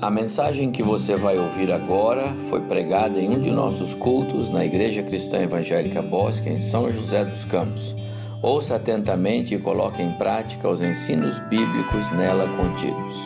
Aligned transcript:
A 0.00 0.10
mensagem 0.10 0.70
que 0.70 0.82
você 0.82 1.16
vai 1.16 1.38
ouvir 1.38 1.72
agora 1.72 2.34
foi 2.50 2.60
pregada 2.60 3.18
em 3.18 3.30
um 3.30 3.40
de 3.40 3.50
nossos 3.50 3.94
cultos 3.94 4.50
na 4.50 4.62
Igreja 4.62 5.02
Cristã 5.02 5.38
Evangélica 5.38 6.02
Bosque, 6.02 6.50
em 6.50 6.58
São 6.58 6.92
José 6.92 7.24
dos 7.24 7.46
Campos. 7.46 7.96
Ouça 8.42 8.76
atentamente 8.76 9.54
e 9.54 9.58
coloque 9.58 10.02
em 10.02 10.12
prática 10.12 10.68
os 10.68 10.82
ensinos 10.82 11.38
bíblicos 11.48 12.10
nela 12.10 12.46
contidos. 12.58 13.16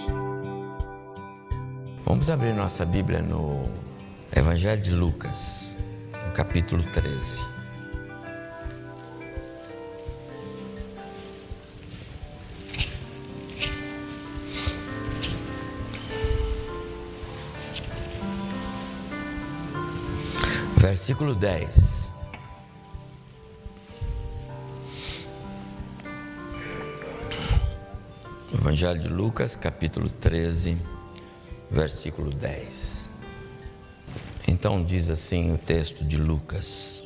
Vamos 2.07 2.31
abrir 2.31 2.55
nossa 2.55 2.85
Bíblia 2.85 3.21
no 3.21 3.63
Evangelho 4.35 4.81
de 4.81 4.93
Lucas, 4.93 5.77
no 6.25 6.33
capítulo 6.33 6.85
13. 6.85 7.50
Versículo 20.91 21.37
10. 21.37 22.13
Evangelho 28.53 28.99
de 28.99 29.07
Lucas, 29.07 29.55
capítulo 29.55 30.11
13, 30.11 30.77
versículo 31.71 32.33
10. 32.33 33.09
Então 34.49 34.83
diz 34.83 35.09
assim 35.11 35.55
o 35.55 35.59
texto 35.59 36.03
de 36.03 36.17
Lucas: 36.17 37.05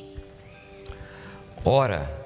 Ora, 1.63 2.24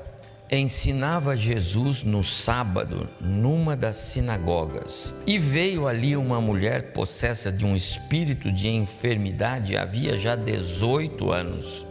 ensinava 0.52 1.36
Jesus 1.36 2.04
no 2.04 2.24
sábado 2.24 3.08
numa 3.22 3.76
das 3.76 3.96
sinagogas, 3.98 5.14
e 5.28 5.38
veio 5.38 5.88
ali 5.88 6.16
uma 6.16 6.42
mulher 6.42 6.92
possessa 6.92 7.52
de 7.52 7.66
um 7.66 7.76
espírito 7.76 8.52
de 8.52 8.68
enfermidade, 8.70 9.78
havia 9.78 10.18
já 10.18 10.36
18 10.36 11.32
anos. 11.32 11.86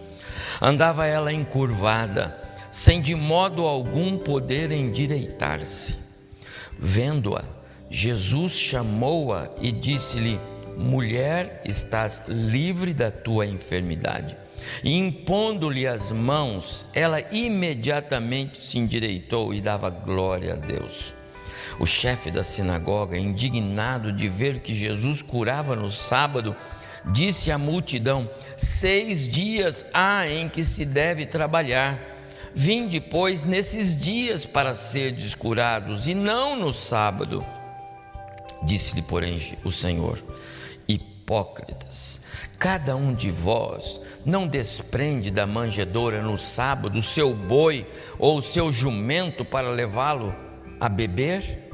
Andava 0.60 1.06
ela 1.06 1.32
encurvada, 1.32 2.36
sem 2.70 3.00
de 3.00 3.14
modo 3.14 3.64
algum 3.64 4.18
poder 4.18 4.72
endireitar-se. 4.72 5.96
Vendo-a, 6.76 7.44
Jesus 7.88 8.52
chamou-a 8.52 9.50
e 9.60 9.70
disse-lhe: 9.70 10.40
Mulher, 10.76 11.62
estás 11.64 12.22
livre 12.26 12.92
da 12.92 13.10
tua 13.10 13.46
enfermidade. 13.46 14.36
E 14.82 14.96
impondo-lhe 14.96 15.86
as 15.86 16.12
mãos, 16.12 16.86
ela 16.94 17.20
imediatamente 17.32 18.64
se 18.64 18.78
endireitou 18.78 19.52
e 19.52 19.60
dava 19.60 19.90
glória 19.90 20.54
a 20.54 20.56
Deus. 20.56 21.14
O 21.78 21.86
chefe 21.86 22.30
da 22.30 22.42
sinagoga, 22.42 23.16
indignado 23.16 24.12
de 24.12 24.28
ver 24.28 24.60
que 24.60 24.74
Jesus 24.74 25.22
curava 25.22 25.76
no 25.76 25.90
sábado, 25.90 26.56
disse 27.06 27.50
à 27.50 27.58
multidão: 27.58 28.28
Seis 28.56 29.28
dias 29.28 29.84
há 29.94 30.28
em 30.28 30.48
que 30.48 30.64
se 30.64 30.84
deve 30.84 31.26
trabalhar. 31.26 31.98
Vinde, 32.54 33.00
pois, 33.00 33.44
nesses 33.44 33.94
dias 33.94 34.44
para 34.44 34.74
serdes 34.74 35.34
curados, 35.34 36.08
e 36.08 36.14
não 36.14 36.56
no 36.56 36.72
sábado. 36.72 37.44
Disse-lhe, 38.62 39.02
porém, 39.02 39.38
o 39.64 39.70
Senhor: 39.70 40.22
Hipócritas, 40.88 42.20
Cada 42.58 42.96
um 42.96 43.14
de 43.14 43.30
vós 43.30 44.00
não 44.26 44.48
desprende 44.48 45.30
da 45.30 45.46
manjedoura 45.46 46.20
no 46.20 46.36
sábado 46.36 46.98
o 46.98 47.02
seu 47.02 47.32
boi 47.32 47.86
ou 48.18 48.38
o 48.38 48.42
seu 48.42 48.72
jumento 48.72 49.44
para 49.44 49.70
levá-lo 49.70 50.34
a 50.80 50.88
beber? 50.88 51.70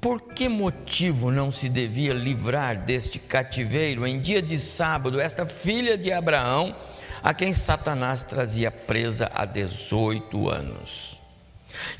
Por 0.00 0.20
que 0.20 0.48
motivo 0.48 1.30
não 1.30 1.52
se 1.52 1.68
devia 1.68 2.12
livrar 2.12 2.82
deste 2.82 3.20
cativeiro 3.20 4.04
em 4.04 4.20
dia 4.20 4.42
de 4.42 4.58
sábado 4.58 5.20
esta 5.20 5.46
filha 5.46 5.96
de 5.96 6.10
Abraão, 6.10 6.74
a 7.22 7.32
quem 7.32 7.54
Satanás 7.54 8.24
trazia 8.24 8.70
presa 8.70 9.30
há 9.32 9.44
18 9.44 10.48
anos? 10.48 11.20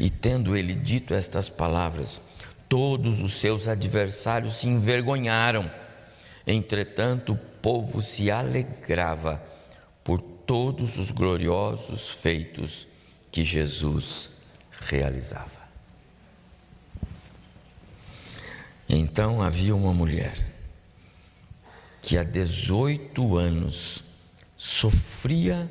E 0.00 0.10
tendo 0.10 0.56
ele 0.56 0.75
dito 0.75 1.15
estas 1.15 1.48
palavras, 1.48 2.21
todos 2.69 3.21
os 3.21 3.38
seus 3.38 3.69
adversários 3.69 4.56
se 4.56 4.66
envergonharam. 4.66 5.71
Entretanto, 6.47 7.38
povo 7.62 8.03
se 8.03 8.31
alegrava 8.31 9.43
por 10.03 10.21
todos 10.21 10.98
os 10.98 11.10
gloriosos 11.10 12.09
feitos 12.09 12.87
que 13.31 13.44
Jesus 13.44 14.32
realizava. 14.71 15.60
Então 18.88 19.41
havia 19.41 19.75
uma 19.75 19.94
mulher 19.94 20.50
que 22.03 22.19
há 22.19 22.25
18 22.25 23.37
anos 23.37 24.03
sofria 24.56 25.71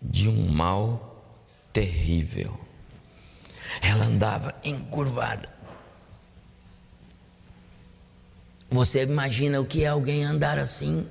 de 0.00 0.28
um 0.28 0.50
mal 0.50 1.24
terrível. 1.72 2.58
Ela 3.82 4.06
andava 4.06 4.54
encurvada 4.64 5.48
Você 8.72 9.02
imagina 9.02 9.60
o 9.60 9.66
que 9.66 9.84
é 9.84 9.88
alguém 9.88 10.24
andar 10.24 10.58
assim, 10.58 11.06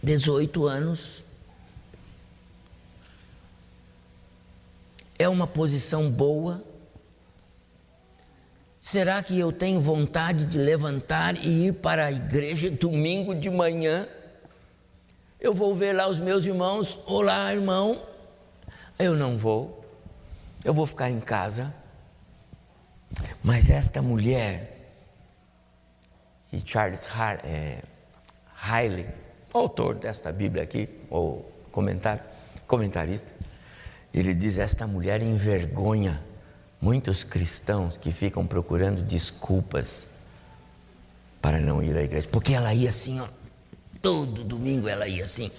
18 0.00 0.64
anos? 0.64 1.24
É 5.18 5.28
uma 5.28 5.44
posição 5.44 6.08
boa? 6.08 6.62
Será 8.78 9.20
que 9.24 9.36
eu 9.36 9.50
tenho 9.50 9.80
vontade 9.80 10.46
de 10.46 10.56
levantar 10.56 11.36
e 11.44 11.66
ir 11.66 11.72
para 11.74 12.04
a 12.04 12.12
igreja 12.12 12.70
domingo 12.70 13.34
de 13.34 13.50
manhã? 13.50 14.06
Eu 15.40 15.52
vou 15.52 15.74
ver 15.74 15.94
lá 15.94 16.08
os 16.08 16.20
meus 16.20 16.44
irmãos, 16.44 17.00
olá 17.06 17.52
irmão. 17.52 18.00
Eu 18.96 19.16
não 19.16 19.36
vou, 19.36 19.84
eu 20.64 20.72
vou 20.72 20.86
ficar 20.86 21.10
em 21.10 21.18
casa. 21.18 21.74
Mas 23.42 23.68
esta 23.68 24.00
mulher, 24.00 24.77
e 26.52 26.62
Charles 26.64 27.06
é, 27.44 27.82
Hiley, 28.64 29.06
autor 29.52 29.96
desta 29.96 30.32
Bíblia 30.32 30.62
aqui, 30.62 30.88
ou 31.10 31.50
comentário, 31.70 32.22
comentarista, 32.66 33.32
ele 34.12 34.34
diz: 34.34 34.58
Esta 34.58 34.86
mulher 34.86 35.22
envergonha 35.22 36.22
muitos 36.80 37.24
cristãos 37.24 37.96
que 37.96 38.10
ficam 38.10 38.46
procurando 38.46 39.02
desculpas 39.02 40.14
para 41.40 41.60
não 41.60 41.82
ir 41.82 41.96
à 41.96 42.02
igreja, 42.02 42.28
porque 42.30 42.54
ela 42.54 42.72
ia 42.74 42.88
assim, 42.88 43.20
ó, 43.20 43.28
todo 44.02 44.44
domingo 44.44 44.88
ela 44.88 45.06
ia 45.06 45.24
assim. 45.24 45.50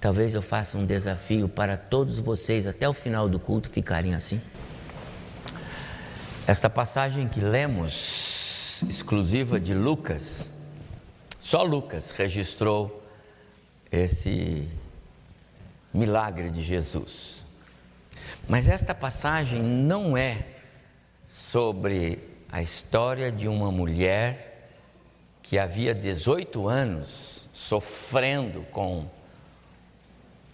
Talvez 0.00 0.34
eu 0.34 0.40
faça 0.40 0.78
um 0.78 0.86
desafio 0.86 1.46
para 1.48 1.76
todos 1.76 2.18
vocês 2.18 2.66
até 2.66 2.88
o 2.88 2.92
final 2.92 3.28
do 3.28 3.38
culto 3.38 3.68
ficarem 3.68 4.14
assim. 4.14 4.40
Esta 6.46 6.70
passagem 6.70 7.28
que 7.28 7.40
lemos 7.40 8.39
exclusiva 8.88 9.60
de 9.60 9.74
Lucas, 9.74 10.54
só 11.38 11.62
Lucas 11.62 12.10
registrou 12.10 13.02
esse 13.90 14.68
milagre 15.92 16.50
de 16.50 16.62
Jesus. 16.62 17.44
Mas 18.48 18.68
esta 18.68 18.94
passagem 18.94 19.62
não 19.62 20.16
é 20.16 20.46
sobre 21.26 22.18
a 22.50 22.62
história 22.62 23.30
de 23.30 23.48
uma 23.48 23.70
mulher 23.70 24.70
que 25.42 25.58
havia 25.58 25.94
18 25.94 26.68
anos 26.68 27.48
sofrendo 27.52 28.62
com 28.70 29.08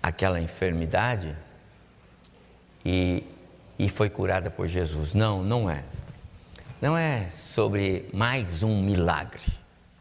aquela 0.03 0.41
enfermidade 0.41 1.37
e, 2.85 3.25
e 3.79 3.89
foi 3.89 4.09
curada 4.09 4.51
por 4.51 4.69
Jesus. 4.69 5.15
Não, 5.15 5.43
não 5.43 5.69
é 5.69 5.85
não 6.81 6.97
é 6.97 7.29
sobre 7.29 8.09
mais 8.13 8.63
um 8.63 8.83
milagre. 8.83 9.45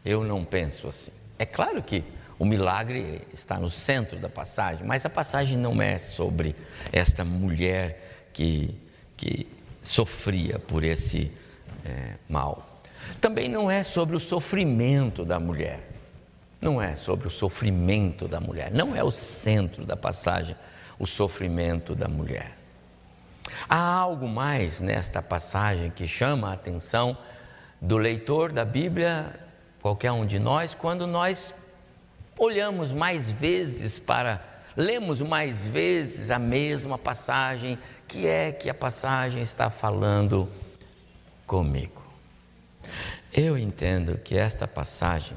Eu 0.04 0.22
não 0.22 0.44
penso 0.44 0.88
assim. 0.88 1.12
É 1.38 1.46
claro 1.46 1.82
que 1.82 2.04
o 2.38 2.44
milagre 2.44 3.22
está 3.32 3.58
no 3.58 3.70
centro 3.70 4.18
da 4.18 4.28
passagem, 4.28 4.86
mas 4.86 5.06
a 5.06 5.10
passagem 5.10 5.56
não 5.56 5.80
é 5.80 5.98
sobre 5.98 6.54
esta 6.92 7.24
mulher 7.24 8.28
que, 8.32 8.74
que 9.16 9.46
sofria 9.82 10.58
por 10.58 10.84
esse 10.84 11.32
é, 11.84 12.14
mal. 12.28 12.82
Também 13.20 13.48
não 13.48 13.70
é 13.70 13.82
sobre 13.82 14.16
o 14.16 14.20
sofrimento 14.20 15.24
da 15.24 15.40
mulher. 15.40 15.80
Não 16.60 16.80
é 16.80 16.94
sobre 16.96 17.28
o 17.28 17.30
sofrimento 17.30 18.28
da 18.28 18.40
mulher. 18.40 18.70
Não 18.72 18.94
é 18.94 19.02
o 19.02 19.10
centro 19.10 19.84
da 19.84 19.96
passagem 19.96 20.56
o 20.98 21.06
sofrimento 21.06 21.94
da 21.94 22.08
mulher. 22.08 22.55
Há 23.68 23.78
algo 23.78 24.28
mais 24.28 24.80
nesta 24.80 25.22
passagem 25.22 25.90
que 25.90 26.06
chama 26.06 26.50
a 26.50 26.54
atenção 26.54 27.16
do 27.80 27.96
leitor 27.96 28.52
da 28.52 28.64
Bíblia, 28.64 29.40
qualquer 29.80 30.12
um 30.12 30.26
de 30.26 30.38
nós, 30.38 30.74
quando 30.74 31.06
nós 31.06 31.54
olhamos 32.38 32.92
mais 32.92 33.30
vezes 33.30 33.98
para, 33.98 34.44
lemos 34.76 35.22
mais 35.22 35.66
vezes 35.66 36.30
a 36.30 36.38
mesma 36.38 36.98
passagem, 36.98 37.78
que 38.06 38.26
é 38.26 38.52
que 38.52 38.68
a 38.68 38.74
passagem 38.74 39.42
está 39.42 39.70
falando 39.70 40.50
comigo. 41.46 42.04
Eu 43.32 43.56
entendo 43.58 44.18
que 44.18 44.36
esta 44.36 44.68
passagem 44.68 45.34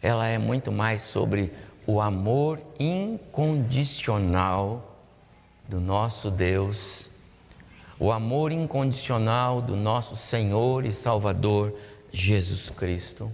ela 0.00 0.26
é 0.26 0.38
muito 0.38 0.72
mais 0.72 1.02
sobre 1.02 1.52
o 1.86 2.00
amor 2.00 2.62
incondicional 2.78 4.88
do 5.68 5.78
nosso 5.80 6.30
Deus, 6.30 7.10
o 8.02 8.10
amor 8.10 8.50
incondicional 8.50 9.62
do 9.62 9.76
nosso 9.76 10.16
Senhor 10.16 10.84
e 10.84 10.90
Salvador 10.90 11.72
Jesus 12.12 12.68
Cristo. 12.68 13.30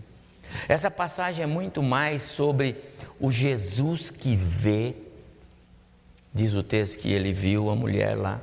Essa 0.69 0.91
passagem 0.91 1.43
é 1.43 1.47
muito 1.47 1.83
mais 1.83 2.21
sobre 2.21 2.77
o 3.19 3.33
Jesus 3.33 4.11
que 4.11 4.37
vê, 4.37 4.95
diz 6.35 6.53
o 6.53 6.63
texto 6.63 6.99
que 6.99 7.11
ele 7.11 7.33
viu 7.33 7.71
a 7.71 7.75
mulher 7.75 8.15
lá. 8.15 8.43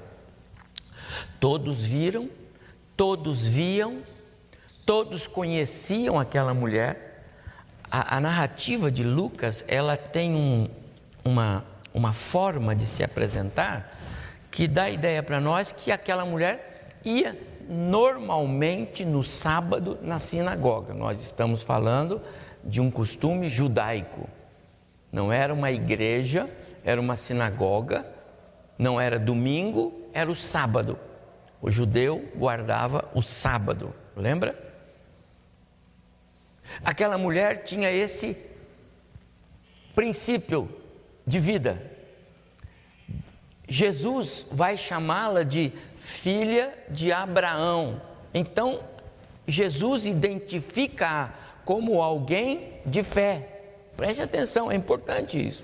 Todos 1.39 1.85
viram, 1.85 2.27
todos 2.97 3.45
viam, 3.45 4.01
todos 4.83 5.27
conheciam 5.27 6.19
aquela 6.19 6.55
mulher. 6.55 7.23
A, 7.83 8.17
a 8.17 8.19
narrativa 8.19 8.89
de 8.89 9.03
Lucas, 9.03 9.63
ela 9.67 9.95
tem 9.95 10.33
um, 10.33 10.67
uma, 11.23 11.63
uma 11.93 12.13
forma 12.13 12.75
de 12.75 12.87
se 12.87 13.03
apresentar 13.03 13.94
que 14.55 14.69
dá 14.69 14.89
ideia 14.89 15.21
para 15.21 15.41
nós 15.41 15.73
que 15.73 15.91
aquela 15.91 16.23
mulher 16.23 16.87
ia 17.03 17.37
normalmente 17.67 19.03
no 19.03 19.21
sábado 19.21 19.99
na 20.01 20.17
sinagoga. 20.17 20.93
Nós 20.93 21.21
estamos 21.21 21.61
falando 21.61 22.21
de 22.63 22.79
um 22.79 22.89
costume 22.89 23.49
judaico. 23.49 24.29
Não 25.11 25.29
era 25.29 25.53
uma 25.53 25.73
igreja, 25.73 26.49
era 26.85 27.01
uma 27.01 27.17
sinagoga, 27.17 28.05
não 28.77 28.99
era 28.99 29.19
domingo, 29.19 29.91
era 30.13 30.31
o 30.31 30.35
sábado. 30.35 30.97
O 31.61 31.69
judeu 31.69 32.23
guardava 32.33 33.09
o 33.13 33.21
sábado, 33.21 33.93
lembra? 34.15 34.57
Aquela 36.81 37.17
mulher 37.17 37.65
tinha 37.65 37.91
esse 37.91 38.37
princípio 39.93 40.69
de 41.27 41.39
vida. 41.39 41.94
Jesus 43.67 44.45
vai 44.51 44.77
chamá-la 44.77 45.43
de 45.43 45.71
filha 45.97 46.73
de 46.89 47.11
Abraão. 47.11 48.01
Então, 48.33 48.79
Jesus 49.47 50.05
identifica 50.05 51.33
como 51.63 52.01
alguém 52.01 52.79
de 52.85 53.01
fé. 53.03 53.49
Preste 53.97 54.21
atenção, 54.21 54.71
é 54.71 54.75
importante 54.75 55.47
isso. 55.47 55.63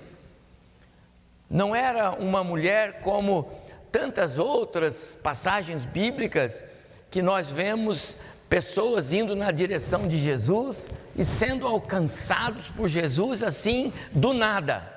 Não 1.48 1.76
era 1.76 2.12
uma 2.12 2.42
mulher 2.42 3.00
como 3.00 3.50
tantas 3.90 4.38
outras 4.38 5.18
passagens 5.22 5.84
bíblicas 5.84 6.64
que 7.10 7.20
nós 7.20 7.50
vemos 7.50 8.16
pessoas 8.48 9.12
indo 9.12 9.36
na 9.36 9.50
direção 9.50 10.08
de 10.08 10.18
Jesus 10.18 10.78
e 11.14 11.24
sendo 11.24 11.66
alcançados 11.66 12.68
por 12.70 12.88
Jesus 12.88 13.42
assim 13.42 13.92
do 14.10 14.32
nada. 14.32 14.91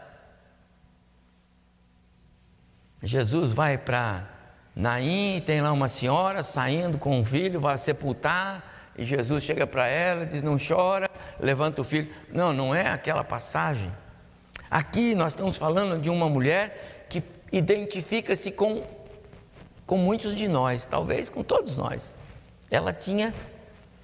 Jesus 3.05 3.53
vai 3.53 3.77
para 3.77 4.35
Naim 4.75 5.41
tem 5.45 5.61
lá 5.61 5.71
uma 5.71 5.87
senhora 5.87 6.43
saindo 6.43 6.97
com 6.97 7.17
um 7.17 7.23
filho, 7.23 7.61
vai 7.61 7.77
sepultar, 7.77 8.91
e 8.97 9.05
Jesus 9.05 9.41
chega 9.43 9.65
para 9.65 9.87
ela 9.87 10.25
diz: 10.25 10.43
Não 10.43 10.57
chora, 10.57 11.09
levanta 11.39 11.81
o 11.81 11.83
filho. 11.83 12.13
Não, 12.29 12.51
não 12.51 12.75
é 12.75 12.89
aquela 12.89 13.23
passagem. 13.23 13.91
Aqui 14.69 15.15
nós 15.15 15.31
estamos 15.31 15.55
falando 15.55 16.01
de 16.01 16.09
uma 16.09 16.27
mulher 16.27 17.05
que 17.07 17.23
identifica-se 17.53 18.51
com, 18.51 18.83
com 19.85 19.97
muitos 19.97 20.35
de 20.35 20.47
nós, 20.47 20.85
talvez 20.85 21.29
com 21.29 21.41
todos 21.41 21.77
nós. 21.77 22.17
Ela 22.69 22.91
tinha, 22.91 23.33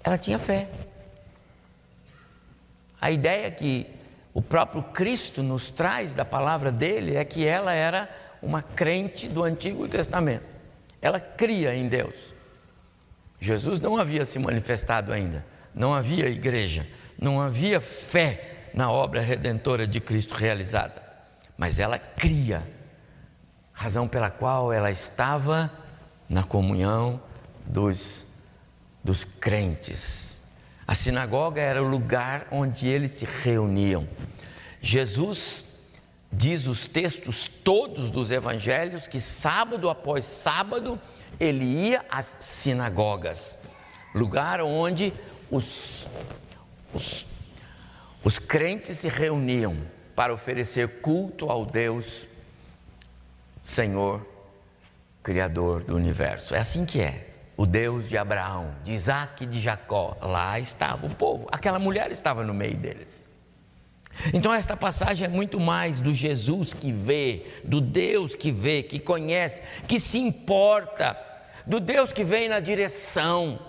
ela 0.01 0.17
tinha 0.17 0.39
fé. 0.39 0.69
A 2.99 3.11
ideia 3.11 3.51
que 3.51 3.87
o 4.33 4.41
próprio 4.41 4.83
Cristo 4.83 5.43
nos 5.43 5.69
traz 5.69 6.15
da 6.15 6.23
palavra 6.23 6.71
dele 6.71 7.15
é 7.17 7.25
que 7.25 7.45
ela 7.45 7.73
era 7.73 8.09
uma 8.41 8.61
crente 8.61 9.27
do 9.27 9.43
Antigo 9.43 9.87
Testamento. 9.87 10.45
Ela 11.01 11.19
cria 11.19 11.75
em 11.75 11.87
Deus. 11.87 12.33
Jesus 13.39 13.79
não 13.79 13.97
havia 13.97 14.25
se 14.25 14.37
manifestado 14.37 15.11
ainda, 15.11 15.43
não 15.73 15.93
havia 15.93 16.29
igreja, 16.29 16.87
não 17.19 17.41
havia 17.41 17.81
fé 17.81 18.69
na 18.73 18.91
obra 18.91 19.21
redentora 19.21 19.87
de 19.87 19.99
Cristo 19.99 20.35
realizada, 20.35 21.01
mas 21.57 21.79
ela 21.79 21.97
cria, 21.97 22.67
razão 23.73 24.07
pela 24.07 24.29
qual 24.29 24.71
ela 24.71 24.91
estava 24.91 25.71
na 26.29 26.43
comunhão 26.43 27.19
dos, 27.65 28.25
dos 29.03 29.23
crentes. 29.23 30.43
A 30.87 30.93
sinagoga 30.93 31.61
era 31.61 31.81
o 31.81 31.87
lugar 31.87 32.47
onde 32.51 32.87
eles 32.87 33.11
se 33.11 33.25
reuniam. 33.25 34.07
Jesus 34.81 35.70
Diz 36.31 36.65
os 36.65 36.87
textos 36.87 37.47
todos 37.47 38.09
dos 38.09 38.31
evangelhos 38.31 39.07
que 39.07 39.19
sábado 39.19 39.89
após 39.89 40.25
sábado 40.25 40.99
ele 41.39 41.65
ia 41.65 42.05
às 42.09 42.35
sinagogas, 42.39 43.63
lugar 44.13 44.61
onde 44.61 45.13
os, 45.49 46.07
os, 46.93 47.27
os 48.23 48.39
crentes 48.39 48.99
se 48.99 49.09
reuniam 49.09 49.77
para 50.15 50.33
oferecer 50.33 51.01
culto 51.01 51.49
ao 51.49 51.65
Deus 51.65 52.27
Senhor, 53.61 54.25
Criador 55.21 55.83
do 55.83 55.95
universo. 55.95 56.55
É 56.55 56.59
assim 56.59 56.85
que 56.85 56.99
é. 56.99 57.27
O 57.55 57.65
Deus 57.65 58.09
de 58.09 58.17
Abraão, 58.17 58.73
de 58.83 58.91
Isaac 58.91 59.43
e 59.43 59.47
de 59.47 59.59
Jacó. 59.59 60.17
Lá 60.19 60.59
estava 60.59 61.05
o 61.05 61.13
povo. 61.13 61.47
Aquela 61.51 61.77
mulher 61.77 62.11
estava 62.11 62.43
no 62.43 62.53
meio 62.53 62.75
deles. 62.75 63.30
Então, 64.33 64.53
esta 64.53 64.77
passagem 64.77 65.25
é 65.25 65.29
muito 65.29 65.59
mais 65.59 65.99
do 65.99 66.13
Jesus 66.13 66.73
que 66.73 66.91
vê, 66.91 67.45
do 67.63 67.81
Deus 67.81 68.35
que 68.35 68.51
vê, 68.51 68.83
que 68.83 68.99
conhece, 68.99 69.61
que 69.87 69.99
se 69.99 70.19
importa, 70.19 71.17
do 71.65 71.79
Deus 71.79 72.11
que 72.13 72.23
vem 72.23 72.49
na 72.49 72.59
direção 72.59 73.59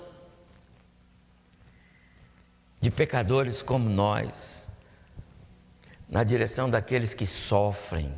de 2.80 2.90
pecadores 2.90 3.62
como 3.62 3.88
nós, 3.88 4.68
na 6.08 6.24
direção 6.24 6.68
daqueles 6.68 7.14
que 7.14 7.26
sofrem. 7.26 8.12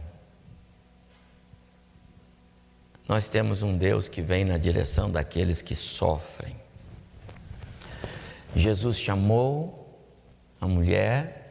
Nós 3.06 3.28
temos 3.28 3.62
um 3.62 3.76
Deus 3.76 4.08
que 4.08 4.22
vem 4.22 4.44
na 4.44 4.56
direção 4.56 5.10
daqueles 5.10 5.60
que 5.60 5.74
sofrem. 5.74 6.56
Jesus 8.56 8.98
chamou 8.98 10.02
a 10.60 10.66
mulher 10.66 11.43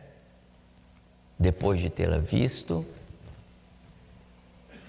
depois 1.43 1.81
de 1.81 1.89
tê-la 1.89 2.17
visto, 2.17 2.85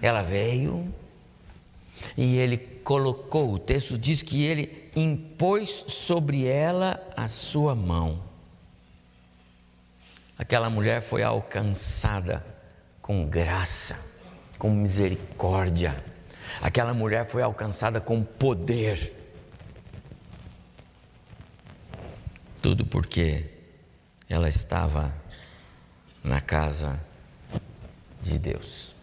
ela 0.00 0.22
veio 0.22 0.94
e 2.16 2.36
ele 2.36 2.56
colocou, 2.56 3.52
o 3.52 3.58
texto 3.58 3.98
diz 3.98 4.22
que 4.22 4.44
ele 4.44 4.90
impôs 4.94 5.84
sobre 5.88 6.46
ela 6.46 7.02
a 7.16 7.26
sua 7.26 7.74
mão. 7.74 8.22
Aquela 10.38 10.70
mulher 10.70 11.02
foi 11.02 11.24
alcançada 11.24 12.44
com 13.02 13.26
graça, 13.26 13.98
com 14.56 14.70
misericórdia. 14.70 15.96
Aquela 16.62 16.94
mulher 16.94 17.26
foi 17.26 17.42
alcançada 17.42 18.00
com 18.00 18.22
poder. 18.22 19.12
Tudo 22.62 22.86
porque 22.86 23.46
ela 24.28 24.48
estava 24.48 25.23
na 26.24 26.40
casa 26.40 26.98
de 28.22 28.38
Deus. 28.38 28.94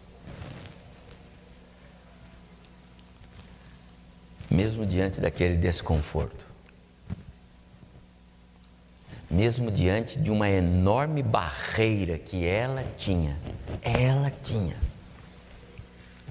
Mesmo 4.50 4.84
diante 4.84 5.20
daquele 5.20 5.56
desconforto, 5.56 6.46
mesmo 9.30 9.70
diante 9.70 10.18
de 10.18 10.30
uma 10.30 10.50
enorme 10.50 11.22
barreira 11.22 12.18
que 12.18 12.44
ela 12.44 12.84
tinha, 12.98 13.38
ela 13.80 14.30
tinha. 14.42 14.76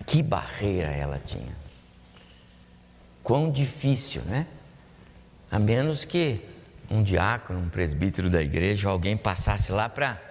Que 0.05 0.21
barreira 0.21 0.91
ela 0.91 1.19
tinha? 1.25 1.55
Quão 3.23 3.49
difícil, 3.49 4.21
né? 4.23 4.45
A 5.49 5.57
menos 5.57 6.05
que 6.05 6.45
um 6.89 7.01
diácono, 7.01 7.59
um 7.59 7.69
presbítero 7.69 8.29
da 8.29 8.41
igreja, 8.41 8.89
alguém 8.89 9.15
passasse 9.15 9.71
lá 9.71 9.87
para 9.87 10.30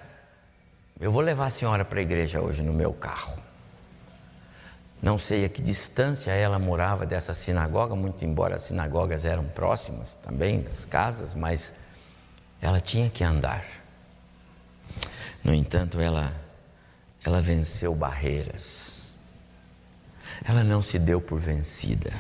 eu 1.01 1.11
vou 1.11 1.23
levar 1.23 1.47
a 1.47 1.51
senhora 1.51 1.85
para 1.85 1.99
a 1.99 2.03
igreja 2.03 2.41
hoje 2.41 2.63
no 2.63 2.73
meu 2.73 2.93
carro. 2.93 3.39
Não 5.03 5.19
sei 5.19 5.47
a 5.47 5.49
que 5.49 5.63
distância 5.63 6.31
ela 6.31 6.59
morava 6.59 7.07
dessa 7.07 7.33
sinagoga, 7.33 7.97
muito 7.97 8.25
embora 8.25 8.57
as 8.57 8.63
sinagogas 8.63 9.25
eram 9.25 9.45
próximas 9.45 10.15
também 10.15 10.61
das 10.61 10.85
casas, 10.85 11.35
mas 11.35 11.73
ela 12.61 12.81
tinha 12.81 13.09
que 13.09 13.25
andar. 13.25 13.65
No 15.43 15.55
entanto, 15.55 15.99
ela 15.99 16.35
ela 17.25 17.41
venceu 17.41 17.95
barreiras. 17.95 19.17
Ela 20.45 20.65
não 20.65 20.81
se 20.81 20.99
deu 20.99 21.21
por 21.21 21.39
vencida. 21.39 22.13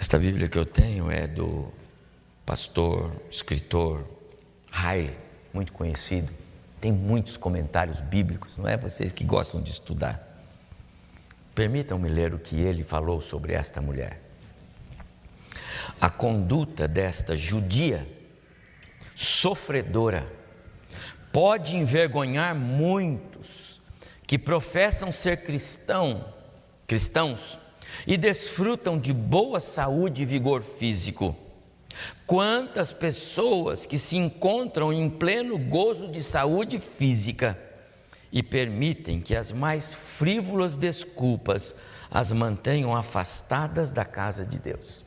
Esta 0.00 0.18
Bíblia 0.18 0.48
que 0.48 0.58
eu 0.58 0.64
tenho 0.64 1.10
é 1.10 1.26
do 1.26 1.72
pastor, 2.46 3.12
escritor, 3.30 4.04
Haile, 4.70 5.16
muito 5.52 5.72
conhecido, 5.72 6.32
tem 6.82 6.90
muitos 6.90 7.36
comentários 7.36 8.00
bíblicos, 8.00 8.58
não 8.58 8.68
é? 8.68 8.76
Vocês 8.76 9.12
que 9.12 9.22
gostam 9.22 9.62
de 9.62 9.70
estudar. 9.70 10.20
Permitam-me 11.54 12.08
ler 12.08 12.34
o 12.34 12.40
que 12.40 12.60
ele 12.60 12.82
falou 12.82 13.20
sobre 13.20 13.52
esta 13.52 13.80
mulher. 13.80 14.20
A 16.00 16.10
conduta 16.10 16.88
desta 16.88 17.36
judia 17.36 18.04
sofredora 19.14 20.26
pode 21.32 21.76
envergonhar 21.76 22.52
muitos 22.52 23.80
que 24.26 24.36
professam 24.36 25.12
ser 25.12 25.44
cristão, 25.44 26.34
cristãos 26.84 27.60
e 28.04 28.16
desfrutam 28.16 28.98
de 28.98 29.12
boa 29.12 29.60
saúde 29.60 30.22
e 30.22 30.26
vigor 30.26 30.62
físico. 30.62 31.36
Quantas 32.26 32.92
pessoas 32.92 33.86
que 33.86 33.98
se 33.98 34.16
encontram 34.16 34.92
em 34.92 35.08
pleno 35.08 35.58
gozo 35.58 36.08
de 36.08 36.22
saúde 36.22 36.78
física 36.78 37.58
e 38.32 38.42
permitem 38.42 39.20
que 39.20 39.36
as 39.36 39.52
mais 39.52 39.92
frívolas 39.92 40.76
desculpas 40.76 41.74
as 42.10 42.30
mantenham 42.30 42.94
afastadas 42.94 43.90
da 43.90 44.04
casa 44.04 44.44
de 44.44 44.58
Deus. 44.58 45.02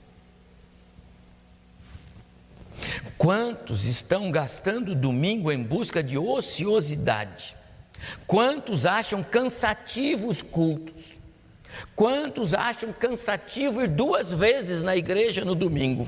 Quantos 3.15 3.85
estão 3.85 4.31
gastando 4.31 4.95
domingo 4.95 5.51
em 5.51 5.61
busca 5.61 6.01
de 6.01 6.17
ociosidade? 6.17 7.55
Quantos 8.25 8.85
acham 8.85 9.23
cansativos 9.23 10.41
cultos? 10.41 11.19
Quantos 11.95 12.53
acham 12.53 12.91
cansativo 12.91 13.81
ir 13.81 13.87
duas 13.87 14.33
vezes 14.33 14.81
na 14.81 14.95
igreja 14.95 15.45
no 15.45 15.55
domingo? 15.55 16.07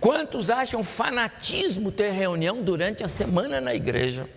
Quantos 0.00 0.50
acham 0.50 0.82
fanatismo 0.82 1.90
ter 1.90 2.10
reunião 2.10 2.62
durante 2.62 3.02
a 3.02 3.08
semana 3.08 3.60
na 3.60 3.74
igreja? 3.74 4.28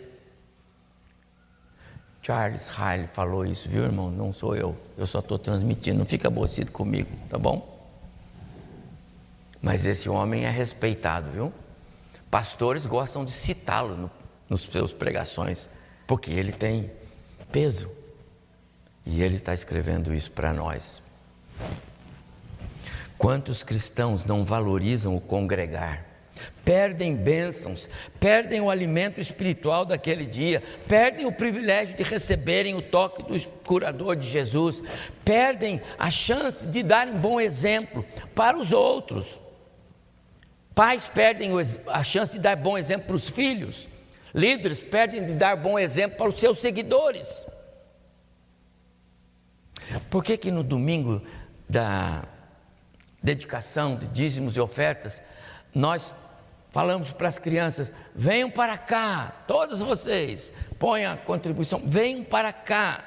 Charles 2.21 2.69
Hyle 2.69 3.07
falou 3.07 3.45
isso, 3.45 3.67
viu, 3.67 3.83
irmão? 3.83 4.12
Não 4.12 4.31
sou 4.31 4.55
eu, 4.55 4.75
eu 4.98 5.05
só 5.05 5.19
estou 5.19 5.39
transmitindo, 5.39 6.00
não 6.00 6.05
fica 6.05 6.27
aborrecido 6.27 6.71
comigo, 6.71 7.09
tá 7.29 7.38
bom? 7.38 7.79
Mas 9.62 9.86
esse 9.86 10.07
homem 10.07 10.45
é 10.45 10.50
respeitado, 10.50 11.31
viu? 11.31 11.53
Pastores 12.29 12.86
gostam 12.86 13.25
de 13.25 13.31
citá-lo 13.31 13.95
no, 13.95 14.12
nos 14.48 14.62
seus 14.62 14.93
pregações, 14.93 15.69
porque 16.05 16.31
ele 16.31 16.51
tem 16.51 16.91
peso. 17.51 17.89
E 19.05 19.24
ele 19.24 19.36
está 19.36 19.53
escrevendo 19.53 20.13
isso 20.13 20.31
para 20.31 20.53
nós. 20.53 21.01
Quantos 23.19 23.63
cristãos 23.63 24.23
não 24.23 24.45
valorizam 24.45 25.13
o 25.13 25.19
congregar? 25.19 26.05
Perdem 26.63 27.17
bênçãos, 27.17 27.89
perdem 28.17 28.61
o 28.61 28.69
alimento 28.69 29.19
espiritual 29.19 29.83
daquele 29.83 30.25
dia, 30.25 30.63
perdem 30.88 31.25
o 31.25 31.31
privilégio 31.31 31.97
de 31.97 32.03
receberem 32.03 32.75
o 32.75 32.81
toque 32.81 33.21
do 33.23 33.38
curador 33.65 34.15
de 34.15 34.25
Jesus, 34.25 34.81
perdem 35.25 35.81
a 35.97 36.09
chance 36.09 36.65
de 36.67 36.81
darem 36.81 37.13
bom 37.13 37.41
exemplo 37.41 38.05
para 38.33 38.57
os 38.57 38.71
outros. 38.71 39.41
Pais 40.73 41.09
perdem 41.09 41.51
a 41.88 42.03
chance 42.05 42.38
de 42.38 42.43
dar 42.43 42.55
bom 42.55 42.77
exemplo 42.77 43.07
para 43.07 43.17
os 43.17 43.29
filhos, 43.29 43.89
líderes 44.33 44.79
perdem 44.79 45.25
de 45.25 45.33
dar 45.33 45.57
bom 45.57 45.77
exemplo 45.77 46.17
para 46.17 46.29
os 46.29 46.39
seus 46.39 46.59
seguidores. 46.59 47.45
Por 50.09 50.23
que 50.23 50.38
que 50.38 50.51
no 50.51 50.63
domingo 50.63 51.21
da 51.67 52.23
dedicação 53.21 53.95
de 53.95 54.07
dízimos 54.07 54.55
e 54.55 54.59
ofertas, 54.59 55.21
nós 55.73 56.13
falamos 56.71 57.11
para 57.11 57.27
as 57.27 57.39
crianças: 57.39 57.93
venham 58.13 58.49
para 58.49 58.77
cá, 58.77 59.33
todos 59.47 59.81
vocês, 59.81 60.53
ponham 60.77 61.13
a 61.13 61.17
contribuição, 61.17 61.81
venham 61.85 62.23
para 62.23 62.51
cá, 62.51 63.03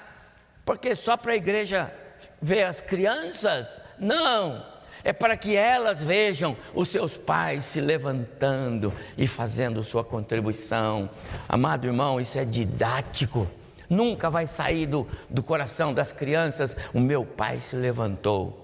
porque 0.65 0.95
só 0.95 1.17
para 1.17 1.33
a 1.33 1.37
igreja 1.37 1.93
ver 2.41 2.65
as 2.65 2.81
crianças? 2.81 3.81
Não, 3.99 4.65
é 5.05 5.13
para 5.13 5.37
que 5.37 5.57
elas 5.57 6.03
vejam 6.03 6.57
os 6.75 6.89
seus 6.89 7.17
pais 7.17 7.65
se 7.65 7.81
levantando 7.81 8.93
e 9.19 9.27
fazendo 9.27 9.83
sua 9.83 10.05
contribuição. 10.05 11.11
Amado 11.49 11.87
irmão, 11.87 12.21
isso 12.21 12.39
é 12.39 12.45
didático. 12.45 13.49
Nunca 13.91 14.31
vai 14.31 14.47
sair 14.47 14.87
do, 14.87 15.07
do 15.29 15.43
coração 15.43 15.93
das 15.93 16.13
crianças. 16.13 16.77
O 16.95 17.01
meu 17.01 17.27
pai 17.27 17.61
se 17.61 17.77
levantou. 17.77 18.62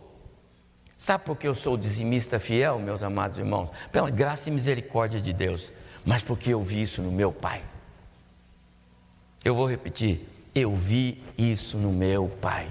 Sabe 0.98 1.24
por 1.24 1.36
que 1.36 1.46
eu 1.46 1.54
sou 1.54 1.76
dizimista 1.76 2.40
fiel, 2.40 2.80
meus 2.80 3.04
amados 3.04 3.38
irmãos? 3.38 3.70
Pela 3.92 4.10
graça 4.10 4.50
e 4.50 4.52
misericórdia 4.52 5.20
de 5.20 5.32
Deus, 5.32 5.70
mas 6.04 6.22
porque 6.22 6.50
eu 6.50 6.60
vi 6.60 6.82
isso 6.82 7.00
no 7.00 7.12
meu 7.12 7.32
pai. 7.32 7.62
Eu 9.44 9.54
vou 9.54 9.70
repetir: 9.70 10.28
eu 10.52 10.74
vi 10.74 11.22
isso 11.38 11.78
no 11.78 11.92
meu 11.92 12.28
pai. 12.28 12.68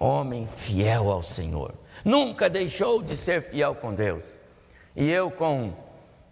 Homem 0.00 0.48
fiel 0.56 1.12
ao 1.12 1.22
Senhor, 1.22 1.74
nunca 2.04 2.50
deixou 2.50 3.00
de 3.00 3.16
ser 3.16 3.40
fiel 3.40 3.76
com 3.76 3.94
Deus. 3.94 4.36
E 4.96 5.08
eu, 5.08 5.30
com 5.30 5.72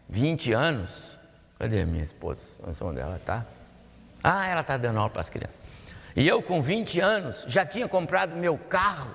20 0.08 0.52
anos, 0.52 1.16
cadê 1.56 1.82
a 1.82 1.86
minha 1.86 2.02
esposa? 2.02 2.58
Onde 2.82 2.98
ela 2.98 3.16
está? 3.16 3.46
Ah, 4.24 4.48
ela 4.48 4.62
está 4.62 4.76
dando 4.76 4.98
aula 4.98 5.10
para 5.10 5.20
as 5.20 5.30
crianças. 5.30 5.60
E 6.16 6.26
eu, 6.26 6.42
com 6.42 6.60
20 6.60 6.98
anos, 6.98 7.44
já 7.46 7.64
tinha 7.64 7.86
comprado 7.86 8.34
meu 8.34 8.58
carro. 8.58 9.14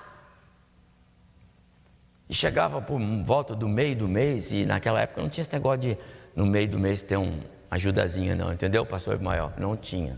E 2.30 2.34
chegava 2.34 2.82
por 2.82 3.00
volta 3.24 3.56
do 3.56 3.68
meio 3.68 3.96
do 3.96 4.08
mês, 4.08 4.52
e 4.52 4.66
naquela 4.66 5.02
época 5.02 5.22
não 5.22 5.30
tinha 5.30 5.42
esse 5.42 5.54
negócio 5.54 5.82
de 5.82 5.98
no 6.36 6.46
meio 6.46 6.68
do 6.68 6.80
mês 6.80 7.04
ter 7.04 7.18
uma 7.18 7.38
ajudazinha, 7.70 8.36
não, 8.36 8.52
entendeu, 8.52 8.86
pastor 8.86 9.20
maior? 9.20 9.54
Não 9.58 9.76
tinha. 9.76 10.18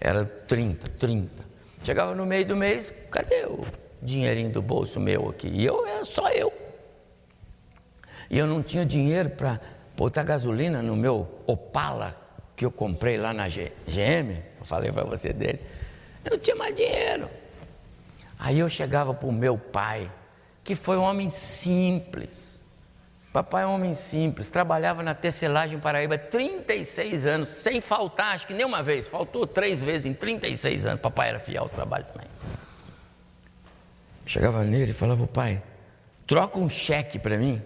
Era 0.00 0.24
30, 0.24 0.88
30. 0.98 1.44
Chegava 1.82 2.14
no 2.14 2.26
meio 2.26 2.46
do 2.46 2.56
mês, 2.56 2.90
cadê 3.10 3.44
o 3.46 3.64
dinheirinho 4.00 4.50
do 4.50 4.62
bolso 4.62 5.00
meu 5.00 5.28
aqui? 5.28 5.48
E 5.48 5.64
eu 5.64 5.86
era 5.86 6.04
só 6.04 6.28
eu. 6.30 6.52
E 8.30 8.38
eu 8.38 8.46
não 8.46 8.62
tinha 8.62 8.84
dinheiro 8.84 9.30
para 9.30 9.60
botar 9.96 10.22
gasolina 10.22 10.82
no 10.82 10.96
meu 10.96 11.28
Opala 11.46 12.16
que 12.56 12.64
eu 12.64 12.70
comprei 12.70 13.16
lá 13.16 13.32
na 13.32 13.48
GM, 13.48 14.42
eu 14.58 14.64
falei 14.64 14.92
para 14.92 15.04
você 15.04 15.32
dele, 15.32 15.60
eu 16.24 16.32
não 16.32 16.38
tinha 16.38 16.54
mais 16.54 16.74
dinheiro. 16.74 17.28
Aí 18.38 18.58
eu 18.58 18.68
chegava 18.68 19.12
para 19.12 19.28
o 19.28 19.32
meu 19.32 19.58
pai, 19.58 20.10
que 20.64 20.74
foi 20.74 20.96
um 20.96 21.02
homem 21.02 21.30
simples. 21.30 22.60
Papai 23.32 23.62
é 23.62 23.66
um 23.66 23.74
homem 23.74 23.94
simples, 23.94 24.50
trabalhava 24.50 25.02
na 25.02 25.14
tecelagem 25.14 25.78
Paraíba 25.78 26.18
36 26.18 27.26
anos, 27.26 27.48
sem 27.48 27.80
faltar, 27.80 28.34
acho 28.34 28.46
que 28.46 28.52
nem 28.52 28.66
uma 28.66 28.82
vez, 28.82 29.08
faltou 29.08 29.46
três 29.46 29.82
vezes 29.82 30.04
em 30.04 30.12
36 30.12 30.84
anos. 30.84 31.00
Papai 31.00 31.30
era 31.30 31.40
fiel 31.40 31.62
ao 31.62 31.68
trabalho 31.68 32.04
também. 32.04 32.28
Chegava 34.26 34.62
nele 34.64 34.90
e 34.90 34.94
falava: 34.94 35.26
Pai, 35.26 35.62
troca 36.26 36.58
um 36.58 36.68
cheque 36.68 37.18
para 37.18 37.38
mim. 37.38 37.60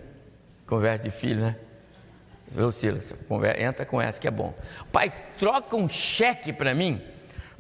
Conversa 0.67 1.05
de 1.05 1.11
filho, 1.11 1.41
né? 1.41 1.57
Viu, 2.51 2.71
Silas? 2.71 3.13
Entra 3.59 3.85
com 3.85 4.01
essa 4.01 4.21
que 4.21 4.29
é 4.29 4.31
bom. 4.31 4.55
Pai, 4.93 5.13
troca 5.39 5.77
um 5.77 5.89
cheque 5.89 6.53
para 6.53 6.75
mim, 6.75 7.03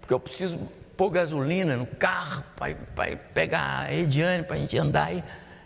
porque 0.00 0.14
eu 0.14 0.20
preciso 0.20 0.68
pôr 0.96 1.10
gasolina 1.10 1.76
no 1.76 1.86
carro, 1.86 2.44
pai 2.56 3.16
pegar 3.34 3.80
a 3.80 3.94
Ediane 3.94 4.44
para 4.44 4.56
a 4.56 4.58
gente 4.58 4.78
andar 4.78 5.12
e 5.12 5.22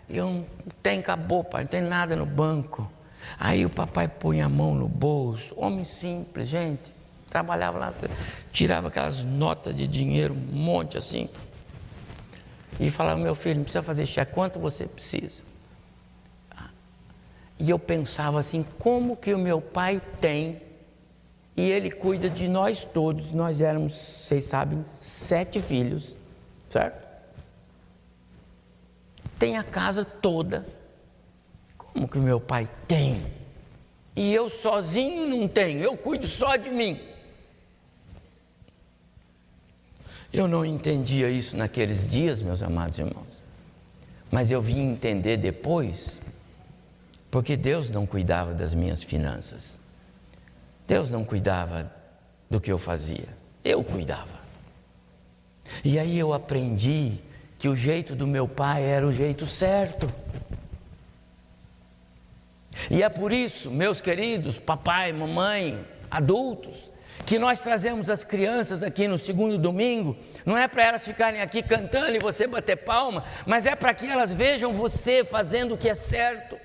eu 0.09 0.25
não 0.25 0.45
tenho, 0.83 0.99
acabou, 0.99 1.43
pai, 1.43 1.63
não 1.63 1.69
tem 1.69 1.81
nada 1.81 2.15
no 2.15 2.25
banco. 2.25 2.91
Aí 3.39 3.65
o 3.65 3.69
papai 3.69 4.07
põe 4.07 4.41
a 4.41 4.49
mão 4.49 4.75
no 4.75 4.87
bolso, 4.87 5.53
homem 5.57 5.83
simples, 5.83 6.49
gente, 6.49 6.93
trabalhava 7.29 7.77
lá, 7.77 7.93
tirava 8.51 8.89
aquelas 8.89 9.23
notas 9.23 9.75
de 9.75 9.87
dinheiro, 9.87 10.33
um 10.33 10.55
monte 10.55 10.97
assim, 10.97 11.29
e 12.79 12.89
falava, 12.89 13.19
meu 13.19 13.35
filho, 13.35 13.57
não 13.57 13.63
precisa 13.63 13.83
fazer 13.83 14.05
cheque, 14.05 14.33
quanto 14.33 14.59
você 14.59 14.85
precisa? 14.85 15.43
E 17.61 17.69
eu 17.69 17.77
pensava 17.77 18.39
assim: 18.39 18.65
como 18.79 19.15
que 19.15 19.31
o 19.35 19.37
meu 19.37 19.61
pai 19.61 20.01
tem 20.19 20.59
e 21.55 21.69
ele 21.69 21.91
cuida 21.91 22.29
de 22.29 22.47
nós 22.47 22.83
todos? 22.83 23.31
Nós 23.31 23.61
éramos, 23.61 23.93
vocês 23.93 24.45
sabem, 24.45 24.83
sete 24.97 25.61
filhos, 25.61 26.15
certo? 26.69 27.07
Tem 29.37 29.57
a 29.57 29.63
casa 29.63 30.05
toda. 30.05 30.65
Como 31.77 32.07
que 32.07 32.19
meu 32.19 32.39
pai 32.39 32.69
tem? 32.87 33.25
E 34.15 34.33
eu 34.33 34.49
sozinho 34.49 35.25
não 35.27 35.47
tenho, 35.47 35.81
eu 35.81 35.97
cuido 35.97 36.27
só 36.27 36.55
de 36.55 36.69
mim. 36.69 36.99
Eu 40.31 40.47
não 40.47 40.65
entendia 40.65 41.29
isso 41.29 41.57
naqueles 41.57 42.09
dias, 42.09 42.41
meus 42.41 42.63
amados 42.63 42.99
irmãos, 42.99 43.43
mas 44.31 44.49
eu 44.49 44.61
vim 44.61 44.91
entender 44.91 45.35
depois 45.35 46.21
porque 47.29 47.55
Deus 47.55 47.89
não 47.89 48.05
cuidava 48.05 48.53
das 48.53 48.73
minhas 48.73 49.01
finanças. 49.01 49.79
Deus 50.87 51.09
não 51.09 51.23
cuidava 51.23 51.91
do 52.49 52.59
que 52.59 52.71
eu 52.71 52.77
fazia. 52.77 53.27
Eu 53.63 53.83
cuidava. 53.83 54.41
E 55.83 55.97
aí 55.97 56.17
eu 56.17 56.33
aprendi 56.33 57.19
que 57.57 57.69
o 57.69 57.75
jeito 57.75 58.15
do 58.15 58.27
meu 58.27 58.47
pai 58.47 58.83
era 58.83 59.07
o 59.07 59.13
jeito 59.13 59.45
certo. 59.45 60.11
E 62.89 63.03
é 63.03 63.09
por 63.09 63.31
isso, 63.31 63.69
meus 63.69 64.01
queridos, 64.01 64.57
papai, 64.57 65.13
mamãe, 65.13 65.85
adultos, 66.09 66.91
que 67.25 67.37
nós 67.37 67.59
trazemos 67.59 68.09
as 68.09 68.23
crianças 68.23 68.83
aqui 68.83 69.07
no 69.07 69.17
segundo 69.17 69.57
domingo, 69.57 70.17
não 70.45 70.57
é 70.57 70.67
para 70.67 70.85
elas 70.85 71.05
ficarem 71.05 71.41
aqui 71.41 71.61
cantando 71.61 72.15
e 72.15 72.19
você 72.19 72.47
bater 72.47 72.77
palma, 72.77 73.23
mas 73.45 73.65
é 73.65 73.75
para 73.75 73.93
que 73.93 74.07
elas 74.07 74.33
vejam 74.33 74.73
você 74.73 75.23
fazendo 75.23 75.75
o 75.75 75.77
que 75.77 75.87
é 75.87 75.95
certo. 75.95 76.57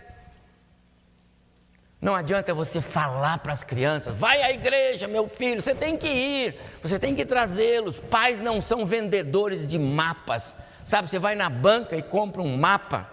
Não 2.06 2.14
adianta 2.14 2.54
você 2.54 2.80
falar 2.80 3.38
para 3.38 3.52
as 3.52 3.64
crianças, 3.64 4.14
vai 4.14 4.40
à 4.40 4.52
igreja, 4.52 5.08
meu 5.08 5.26
filho, 5.26 5.60
você 5.60 5.75
tem 5.75 5.96
que 5.96 6.06
ir, 6.06 6.54
você 6.80 7.00
tem 7.00 7.16
que 7.16 7.25
trazê-los. 7.25 7.98
Pais 7.98 8.40
não 8.40 8.60
são 8.60 8.86
vendedores 8.86 9.66
de 9.66 9.76
mapas, 9.76 10.58
sabe? 10.84 11.10
Você 11.10 11.18
vai 11.18 11.34
na 11.34 11.50
banca 11.50 11.96
e 11.96 12.02
compra 12.02 12.40
um 12.42 12.56
mapa, 12.56 13.10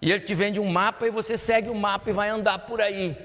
e 0.00 0.12
ele 0.12 0.20
te 0.20 0.32
vende 0.32 0.60
um 0.60 0.70
mapa 0.70 1.08
e 1.08 1.10
você 1.10 1.36
segue 1.36 1.68
o 1.68 1.74
mapa 1.74 2.08
e 2.08 2.12
vai 2.12 2.28
andar 2.28 2.60
por 2.60 2.80
aí. 2.80 3.16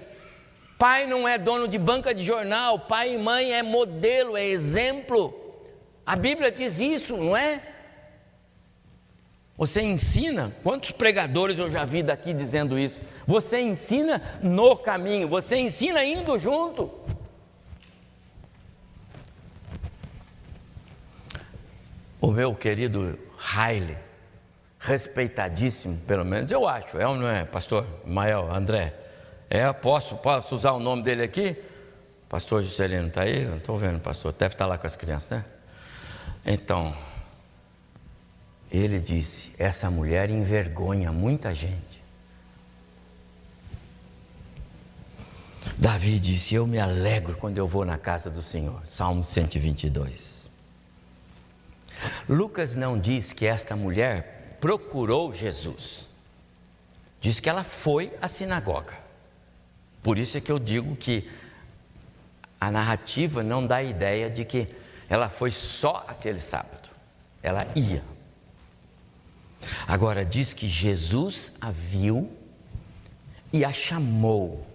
Pai 0.79 1.05
não 1.05 1.27
é 1.27 1.37
dono 1.37 1.67
de 1.67 1.77
banca 1.77 2.15
de 2.15 2.23
jornal, 2.23 2.79
pai 2.79 3.13
e 3.13 3.17
mãe 3.19 3.53
é 3.53 3.61
modelo, 3.61 4.35
é 4.35 4.43
exemplo. 4.43 5.61
A 6.03 6.15
Bíblia 6.15 6.51
diz 6.51 6.79
isso, 6.79 7.15
não 7.15 7.37
é? 7.37 7.61
Você 9.61 9.79
ensina, 9.83 10.51
quantos 10.63 10.89
pregadores 10.89 11.59
eu 11.59 11.69
já 11.69 11.85
vi 11.85 12.01
daqui 12.01 12.33
dizendo 12.33 12.79
isso? 12.79 12.99
Você 13.27 13.59
ensina 13.59 14.19
no 14.41 14.75
caminho, 14.75 15.27
você 15.27 15.55
ensina 15.55 16.03
indo 16.03 16.35
junto. 16.39 16.91
O 22.19 22.31
meu 22.31 22.55
querido 22.55 23.19
Haile, 23.53 23.99
respeitadíssimo, 24.79 25.95
pelo 26.07 26.25
menos 26.25 26.51
eu 26.51 26.67
acho, 26.67 26.97
é 26.97 27.05
ou 27.05 27.15
não 27.15 27.27
é, 27.27 27.45
pastor 27.45 27.85
Mael, 28.03 28.51
André? 28.51 28.95
É, 29.47 29.71
posso, 29.71 30.15
posso 30.15 30.55
usar 30.55 30.71
o 30.71 30.79
nome 30.79 31.03
dele 31.03 31.21
aqui? 31.21 31.55
Pastor 32.27 32.63
Juscelino 32.63 33.09
está 33.09 33.21
aí? 33.21 33.45
Não 33.45 33.57
estou 33.57 33.77
vendo, 33.77 33.99
pastor, 33.99 34.33
deve 34.33 34.55
estar 34.55 34.65
tá 34.65 34.69
lá 34.69 34.79
com 34.79 34.87
as 34.87 34.95
crianças, 34.95 35.37
né? 35.37 35.45
Então, 36.43 36.95
ele 38.71 38.99
disse: 38.99 39.51
essa 39.57 39.91
mulher 39.91 40.29
envergonha 40.29 41.11
muita 41.11 41.53
gente. 41.53 42.01
Davi 45.77 46.19
disse: 46.19 46.55
Eu 46.55 46.65
me 46.65 46.79
alegro 46.79 47.35
quando 47.35 47.57
eu 47.57 47.67
vou 47.67 47.83
na 47.83 47.97
casa 47.97 48.29
do 48.29 48.41
Senhor. 48.41 48.81
Salmo 48.85 49.23
122. 49.23 50.49
Lucas 52.27 52.75
não 52.75 52.97
diz 52.97 53.33
que 53.33 53.45
esta 53.45 53.75
mulher 53.75 54.57
procurou 54.59 55.33
Jesus, 55.33 56.07
diz 57.19 57.39
que 57.39 57.49
ela 57.49 57.63
foi 57.63 58.11
à 58.21 58.27
sinagoga. 58.27 58.97
Por 60.01 60.17
isso 60.17 60.37
é 60.37 60.41
que 60.41 60.51
eu 60.51 60.57
digo 60.57 60.95
que 60.95 61.29
a 62.59 62.71
narrativa 62.71 63.43
não 63.43 63.65
dá 63.65 63.77
a 63.77 63.83
ideia 63.83 64.29
de 64.29 64.45
que 64.45 64.67
ela 65.09 65.29
foi 65.29 65.51
só 65.51 66.05
aquele 66.07 66.39
sábado, 66.39 66.89
ela 67.43 67.67
ia. 67.75 68.03
Agora 69.87 70.25
diz 70.25 70.53
que 70.53 70.67
Jesus 70.67 71.53
a 71.59 71.71
viu 71.71 72.31
e 73.53 73.63
a 73.65 73.71
chamou 73.71 74.65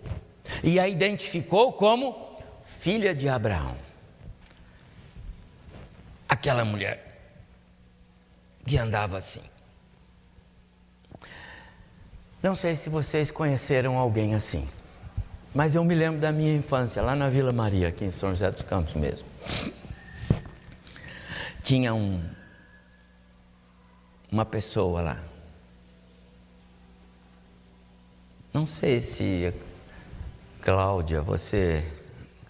e 0.63 0.79
a 0.79 0.89
identificou 0.89 1.73
como 1.73 2.39
filha 2.63 3.15
de 3.15 3.29
Abraão. 3.29 3.77
Aquela 6.29 6.65
mulher 6.65 7.03
que 8.67 8.77
andava 8.77 9.19
assim. 9.19 9.43
Não 12.43 12.55
sei 12.55 12.77
se 12.77 12.89
vocês 12.89 13.31
conheceram 13.31 13.97
alguém 13.97 14.35
assim, 14.35 14.69
mas 15.55 15.75
eu 15.75 15.85
me 15.85 15.95
lembro 15.95 16.21
da 16.21 16.31
minha 16.31 16.55
infância, 16.55 17.03
lá 17.03 17.17
na 17.17 17.29
Vila 17.29 17.53
Maria, 17.53 17.89
aqui 17.89 18.05
em 18.05 18.11
São 18.11 18.31
José 18.31 18.51
dos 18.51 18.63
Campos 18.63 18.95
mesmo. 18.95 19.27
Tinha 21.63 21.95
um, 21.95 22.23
uma 24.31 24.45
pessoa 24.45 25.03
lá. 25.03 25.23
Não 28.53 28.65
sei 28.65 29.01
se, 29.01 29.53
Cláudia, 30.63 31.21
você 31.21 31.85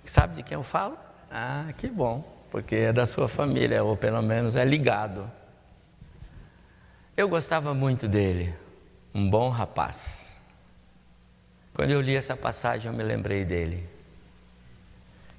sabe 0.04 0.36
de 0.36 0.42
quem 0.42 0.54
eu 0.54 0.62
falo? 0.62 0.96
Ah, 1.30 1.72
que 1.76 1.88
bom, 1.88 2.24
porque 2.50 2.76
é 2.76 2.92
da 2.92 3.04
sua 3.04 3.28
família, 3.28 3.82
ou 3.82 3.96
pelo 3.96 4.22
menos 4.22 4.56
é 4.56 4.64
ligado. 4.64 5.30
Eu 7.16 7.28
gostava 7.28 7.74
muito 7.74 8.06
dele, 8.06 8.54
um 9.14 9.28
bom 9.28 9.48
rapaz. 9.48 10.40
Quando 11.74 11.90
eu 11.90 12.00
li 12.00 12.14
essa 12.14 12.36
passagem, 12.36 12.90
eu 12.90 12.96
me 12.96 13.02
lembrei 13.02 13.44
dele. 13.44 13.86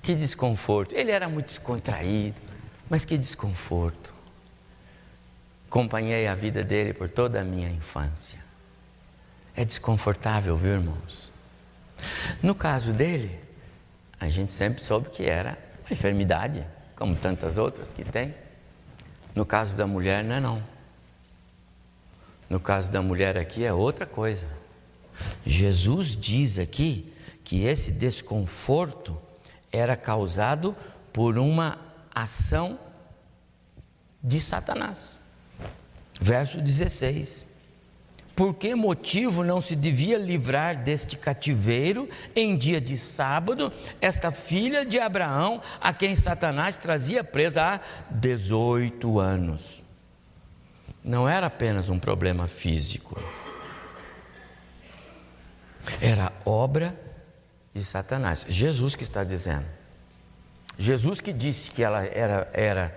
Que 0.01 0.13
desconforto. 0.13 0.93
Ele 0.93 1.11
era 1.11 1.27
muito 1.27 1.47
descontraído, 1.47 2.41
mas 2.89 3.05
que 3.05 3.17
desconforto. 3.17 4.16
Acompanhei 5.67 6.27
a 6.27 6.33
vida 6.33 6.63
dele 6.63 6.93
por 6.93 7.09
toda 7.09 7.41
a 7.41 7.43
minha 7.43 7.69
infância. 7.69 8.39
É 9.55 9.65
desconfortável, 9.65 10.55
viu, 10.55 10.73
irmãos? 10.73 11.29
No 12.41 12.55
caso 12.55 12.93
dele, 12.93 13.37
a 14.19 14.29
gente 14.29 14.53
sempre 14.53 14.83
soube 14.83 15.09
que 15.09 15.23
era 15.25 15.57
uma 15.85 15.93
enfermidade, 15.93 16.65
como 16.95 17.15
tantas 17.15 17.57
outras 17.57 17.91
que 17.91 18.03
tem. 18.03 18.33
No 19.35 19.45
caso 19.45 19.77
da 19.77 19.85
mulher, 19.85 20.23
não 20.23 20.35
é 20.35 20.39
não. 20.39 20.63
No 22.49 22.59
caso 22.59 22.91
da 22.91 23.01
mulher 23.01 23.37
aqui 23.37 23.65
é 23.65 23.73
outra 23.73 24.05
coisa. 24.05 24.47
Jesus 25.45 26.15
diz 26.15 26.59
aqui 26.59 27.13
que 27.43 27.63
esse 27.63 27.91
desconforto 27.91 29.19
era 29.71 29.97
causado 29.97 30.75
por 31.11 31.37
uma 31.37 31.77
ação 32.13 32.79
de 34.23 34.39
Satanás. 34.39 35.19
Verso 36.19 36.61
16. 36.61 37.47
Por 38.35 38.53
que 38.53 38.75
motivo 38.75 39.43
não 39.43 39.59
se 39.59 39.75
devia 39.75 40.15
livrar 40.19 40.83
deste 40.83 41.17
cativeiro 41.17 42.07
em 42.35 42.55
dia 42.55 42.79
de 42.79 42.95
sábado 42.95 43.73
esta 43.99 44.31
filha 44.31 44.85
de 44.85 44.99
Abraão, 44.99 45.59
a 45.81 45.91
quem 45.91 46.15
Satanás 46.15 46.77
trazia 46.77 47.23
presa 47.23 47.63
há 47.63 47.79
18 48.11 49.19
anos? 49.19 49.83
Não 51.03 51.27
era 51.27 51.47
apenas 51.47 51.89
um 51.89 51.97
problema 51.97 52.47
físico, 52.47 53.19
era 55.99 56.31
obra 56.45 56.95
de 57.73 57.83
Satanás. 57.83 58.45
Jesus 58.47 58.95
que 58.95 59.03
está 59.03 59.23
dizendo. 59.23 59.65
Jesus 60.77 61.19
que 61.19 61.33
disse 61.33 61.71
que 61.71 61.81
ela 61.81 62.05
era, 62.05 62.47
era 62.53 62.95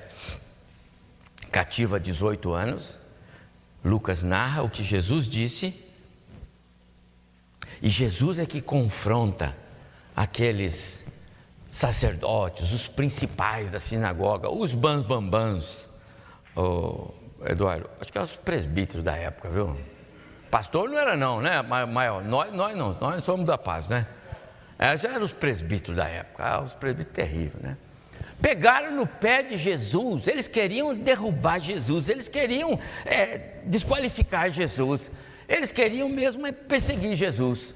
cativa 1.50 1.96
há 1.96 1.98
18 1.98 2.52
anos, 2.52 2.99
Lucas 3.84 4.22
narra 4.22 4.62
o 4.62 4.70
que 4.70 4.82
Jesus 4.82 5.28
disse, 5.28 5.74
e 7.82 7.88
Jesus 7.88 8.38
é 8.38 8.46
que 8.46 8.60
confronta 8.60 9.56
aqueles 10.14 11.06
sacerdotes, 11.66 12.72
os 12.72 12.88
principais 12.88 13.70
da 13.70 13.78
sinagoga, 13.78 14.50
os 14.50 14.74
bambambãs. 14.74 15.88
Oh, 16.54 17.08
Eduardo, 17.46 17.88
acho 18.00 18.12
que 18.12 18.18
eram 18.18 18.26
os 18.26 18.36
presbíteros 18.36 19.02
da 19.02 19.16
época, 19.16 19.48
viu? 19.48 19.78
Pastor 20.50 20.90
não 20.90 20.98
era 20.98 21.16
não, 21.16 21.40
né? 21.40 21.62
Maior, 21.62 22.22
nós, 22.24 22.52
nós 22.52 22.76
não, 22.76 22.92
nós 23.00 23.24
somos 23.24 23.46
da 23.46 23.56
paz, 23.56 23.88
né? 23.88 24.06
É, 24.78 24.96
já 24.96 25.10
eram 25.10 25.24
os 25.24 25.32
presbíteros 25.32 25.96
da 25.96 26.08
época, 26.08 26.44
ah, 26.44 26.60
os 26.60 26.74
presbíteros 26.74 27.14
terríveis, 27.14 27.62
né? 27.62 27.76
Pegaram 28.40 28.92
no 28.92 29.06
pé 29.06 29.42
de 29.42 29.56
Jesus, 29.56 30.26
eles 30.26 30.48
queriam 30.48 30.94
derrubar 30.94 31.58
Jesus, 31.58 32.08
eles 32.08 32.28
queriam 32.28 32.78
é, 33.04 33.38
desqualificar 33.64 34.50
Jesus, 34.50 35.10
eles 35.48 35.70
queriam 35.70 36.08
mesmo 36.08 36.46
é, 36.46 36.52
perseguir 36.52 37.14
Jesus. 37.14 37.74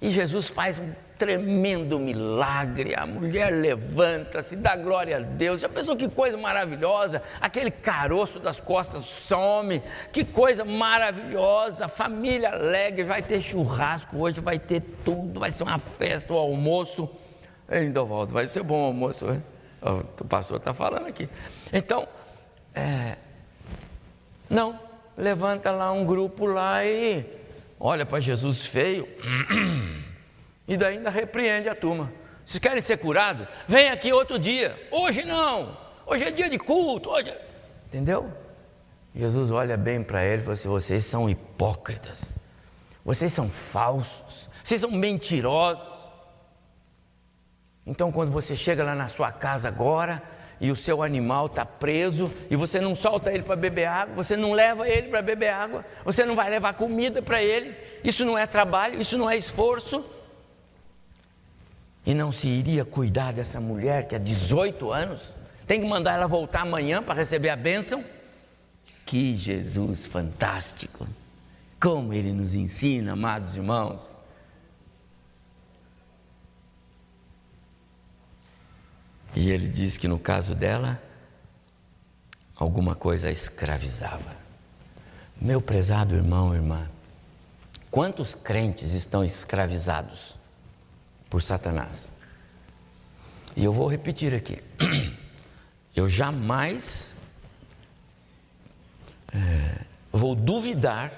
E 0.00 0.10
Jesus 0.10 0.48
faz 0.48 0.78
um 0.78 0.92
tremendo 1.18 1.98
milagre, 1.98 2.94
a 2.96 3.04
mulher 3.04 3.50
levanta-se, 3.50 4.56
dá 4.56 4.74
glória 4.74 5.18
a 5.18 5.20
Deus. 5.20 5.60
Já 5.60 5.68
pensou 5.68 5.94
que 5.94 6.08
coisa 6.08 6.38
maravilhosa? 6.38 7.22
Aquele 7.38 7.70
caroço 7.70 8.40
das 8.40 8.58
costas 8.58 9.02
some, 9.02 9.82
que 10.10 10.24
coisa 10.24 10.64
maravilhosa. 10.64 11.88
Família 11.88 12.52
alegre, 12.52 13.04
vai 13.04 13.20
ter 13.20 13.42
churrasco 13.42 14.16
hoje, 14.16 14.40
vai 14.40 14.58
ter 14.58 14.80
tudo, 15.04 15.38
vai 15.40 15.50
ser 15.50 15.64
uma 15.64 15.78
festa, 15.78 16.32
o 16.32 16.36
um 16.36 16.38
almoço. 16.38 17.10
Ei, 17.68 17.90
Dovaldo, 17.90 18.32
vai 18.32 18.48
ser 18.48 18.62
bom 18.62 18.82
almoço, 18.82 19.30
hein? 19.30 19.42
O 19.82 20.24
pastor 20.24 20.58
está 20.58 20.74
falando 20.74 21.06
aqui. 21.06 21.28
Então, 21.72 22.06
é, 22.74 23.16
não, 24.48 24.78
levanta 25.16 25.70
lá 25.70 25.90
um 25.92 26.04
grupo 26.04 26.44
lá 26.46 26.84
e 26.84 27.24
olha 27.78 28.04
para 28.04 28.20
Jesus 28.20 28.66
feio 28.66 29.08
e 30.68 30.76
daí 30.76 30.96
ainda 30.96 31.08
repreende 31.08 31.68
a 31.68 31.74
turma. 31.74 32.12
Vocês 32.44 32.58
querem 32.58 32.80
ser 32.80 32.98
curados? 32.98 33.46
Vem 33.68 33.90
aqui 33.90 34.12
outro 34.12 34.38
dia. 34.38 34.76
Hoje 34.90 35.24
não. 35.24 35.76
Hoje 36.04 36.24
é 36.24 36.30
dia 36.30 36.50
de 36.50 36.58
culto. 36.58 37.08
Hoje... 37.08 37.30
É... 37.30 37.40
Entendeu? 37.86 38.32
Jesus 39.14 39.50
olha 39.50 39.76
bem 39.76 40.02
para 40.02 40.24
ele 40.24 40.42
e 40.42 40.44
fala 40.44 40.54
assim: 40.54 40.68
vocês 40.68 41.04
são 41.04 41.30
hipócritas. 41.30 42.32
Vocês 43.04 43.32
são 43.32 43.48
falsos. 43.48 44.48
Vocês 44.62 44.80
são 44.80 44.90
mentirosos. 44.90 45.86
Então, 47.86 48.12
quando 48.12 48.30
você 48.30 48.54
chega 48.54 48.84
lá 48.84 48.94
na 48.94 49.08
sua 49.08 49.32
casa 49.32 49.68
agora 49.68 50.22
e 50.60 50.70
o 50.70 50.76
seu 50.76 51.02
animal 51.02 51.46
está 51.46 51.64
preso 51.64 52.30
e 52.50 52.56
você 52.56 52.80
não 52.80 52.94
solta 52.94 53.32
ele 53.32 53.42
para 53.42 53.56
beber 53.56 53.86
água, 53.86 54.14
você 54.14 54.36
não 54.36 54.52
leva 54.52 54.88
ele 54.88 55.08
para 55.08 55.22
beber 55.22 55.48
água, 55.48 55.84
você 56.04 56.24
não 56.24 56.34
vai 56.34 56.50
levar 56.50 56.74
comida 56.74 57.22
para 57.22 57.42
ele, 57.42 57.74
isso 58.04 58.24
não 58.24 58.36
é 58.36 58.46
trabalho, 58.46 59.00
isso 59.00 59.16
não 59.16 59.30
é 59.30 59.36
esforço. 59.36 60.04
E 62.04 62.14
não 62.14 62.30
se 62.32 62.48
iria 62.48 62.84
cuidar 62.84 63.32
dessa 63.32 63.60
mulher 63.60 64.06
que 64.06 64.14
há 64.14 64.18
18 64.18 64.92
anos 64.92 65.40
tem 65.70 65.80
que 65.80 65.86
mandar 65.86 66.14
ela 66.14 66.26
voltar 66.26 66.62
amanhã 66.62 67.00
para 67.00 67.14
receber 67.14 67.48
a 67.48 67.54
bênção? 67.54 68.04
Que 69.06 69.36
Jesus 69.36 70.04
fantástico! 70.04 71.06
Como 71.80 72.12
ele 72.12 72.32
nos 72.32 72.56
ensina, 72.56 73.12
amados 73.12 73.54
irmãos. 73.54 74.18
E 79.34 79.50
ele 79.50 79.68
diz 79.68 79.96
que 79.96 80.08
no 80.08 80.18
caso 80.18 80.54
dela, 80.54 81.00
alguma 82.56 82.94
coisa 82.94 83.28
a 83.28 83.30
escravizava. 83.32 84.36
Meu 85.40 85.60
prezado 85.60 86.14
irmão, 86.14 86.54
irmã, 86.54 86.88
quantos 87.90 88.34
crentes 88.34 88.92
estão 88.92 89.24
escravizados 89.24 90.36
por 91.28 91.40
Satanás? 91.40 92.12
E 93.56 93.64
eu 93.64 93.72
vou 93.72 93.88
repetir 93.88 94.34
aqui. 94.34 94.62
Eu 95.94 96.08
jamais 96.08 97.16
é, 99.34 99.84
vou 100.12 100.36
duvidar 100.36 101.12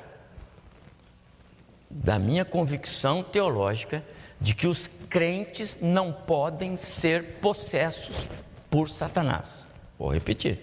da 1.90 2.18
minha 2.18 2.42
convicção 2.42 3.22
teológica 3.22 4.02
de 4.40 4.54
que 4.54 4.66
os 4.66 4.88
crentes 5.12 5.76
não 5.78 6.10
podem 6.10 6.74
ser 6.78 7.34
possessos 7.42 8.26
por 8.70 8.88
Satanás. 8.88 9.66
Vou 9.98 10.08
repetir. 10.08 10.58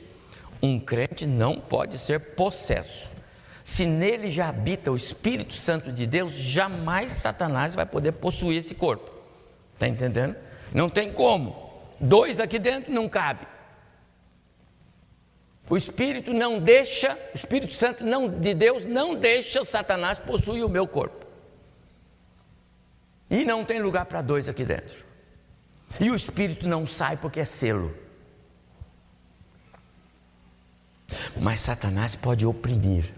Um 0.60 0.80
crente 0.80 1.28
não 1.28 1.60
pode 1.60 2.00
ser 2.00 2.20
possesso. 2.20 3.12
Se 3.64 3.86
nele 3.86 4.28
já 4.28 4.50
habita 4.50 4.92
o 4.92 4.98
Espírito 4.98 5.54
Santo 5.54 5.92
de 5.92 6.08
Deus, 6.08 6.34
jamais 6.34 7.12
Satanás 7.12 7.76
vai 7.76 7.86
poder 7.86 8.14
possuir 8.14 8.58
esse 8.58 8.74
corpo. 8.74 9.12
Está 9.76 9.88
entendendo? 9.88 10.36
Não 10.74 10.90
tem 10.90 11.14
como. 11.14 11.72
Dois 12.00 12.40
aqui 12.40 12.58
dentro 12.58 12.92
não 12.92 13.08
cabe. 13.08 13.46
O 15.70 15.78
Espírito 15.78 16.34
não 16.34 16.60
deixa, 16.60 17.16
o 17.36 17.38
Espírito 17.38 17.74
Santo 17.74 18.04
não, 18.04 18.28
de 18.28 18.56
Deus 18.56 18.88
não 18.88 19.14
deixa 19.14 19.64
Satanás 19.64 20.18
possuir 20.18 20.66
o 20.66 20.70
meu 20.70 20.88
corpo. 20.88 21.29
E 23.30 23.46
não 23.46 23.63
tem 23.63 23.82
lugar 23.82 24.06
para 24.06 24.22
dois 24.22 24.50
aqui 24.50 24.65
dentro. 24.65 25.06
E 26.00 26.10
o 26.10 26.15
Espírito 26.15 26.68
não 26.68 26.86
sai 26.88 27.18
porque 27.18 27.39
é 27.39 27.46
selo. 27.46 27.96
Mas 31.39 31.60
Satanás 31.60 32.15
pode 32.15 32.46
oprimir. 32.46 33.13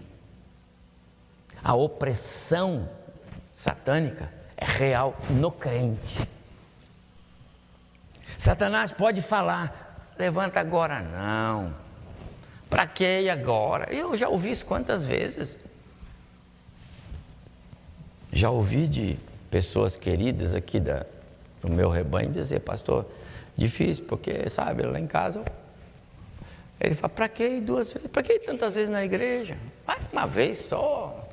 A 1.62 1.74
opressão 1.74 2.88
satânica 3.52 4.32
é 4.56 4.64
real 4.64 5.16
no 5.30 5.50
crente. 5.50 6.28
Satanás 8.36 8.90
pode 8.92 9.22
falar: 9.22 10.14
levanta 10.18 10.60
agora, 10.60 11.00
não. 11.00 11.74
Para 12.68 12.86
que 12.86 13.28
agora? 13.28 13.92
Eu 13.92 14.16
já 14.16 14.28
ouvi 14.28 14.50
isso 14.50 14.64
quantas 14.64 15.06
vezes. 15.06 15.56
Já 18.32 18.50
ouvi 18.50 18.88
de 18.88 19.18
pessoas 19.52 19.98
queridas 19.98 20.54
aqui 20.54 20.80
da, 20.80 21.04
do 21.60 21.70
meu 21.70 21.90
rebanho 21.90 22.30
dizer, 22.30 22.60
pastor, 22.60 23.04
difícil, 23.54 24.06
porque, 24.06 24.48
sabe, 24.48 24.82
lá 24.82 24.98
em 24.98 25.06
casa, 25.06 25.44
ele 26.80 26.94
fala, 26.94 27.10
para 27.10 27.28
que 27.28 27.60
duas 27.60 27.92
vezes? 27.92 28.08
Para 28.08 28.22
que 28.22 28.38
tantas 28.38 28.74
vezes 28.74 28.88
na 28.88 29.04
igreja? 29.04 29.58
Vai 29.86 29.98
uma 30.10 30.26
vez 30.26 30.56
só. 30.56 31.28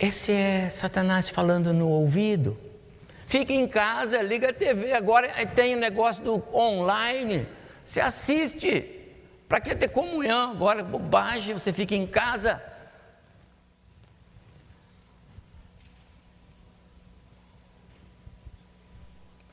Esse 0.00 0.32
é 0.32 0.68
Satanás 0.68 1.28
falando 1.30 1.72
no 1.72 1.88
ouvido. 1.88 2.58
Fica 3.28 3.52
em 3.52 3.68
casa, 3.68 4.20
liga 4.20 4.50
a 4.50 4.52
TV, 4.52 4.92
agora 4.92 5.28
tem 5.46 5.76
o 5.76 5.78
negócio 5.78 6.24
do 6.24 6.42
online, 6.52 7.46
você 7.84 8.00
assiste. 8.00 8.96
Para 9.48 9.60
que 9.60 9.76
ter 9.76 9.88
comunhão? 9.88 10.50
Agora, 10.50 10.82
bobagem, 10.82 11.54
você 11.54 11.72
fica 11.72 11.94
em 11.94 12.06
casa. 12.06 12.60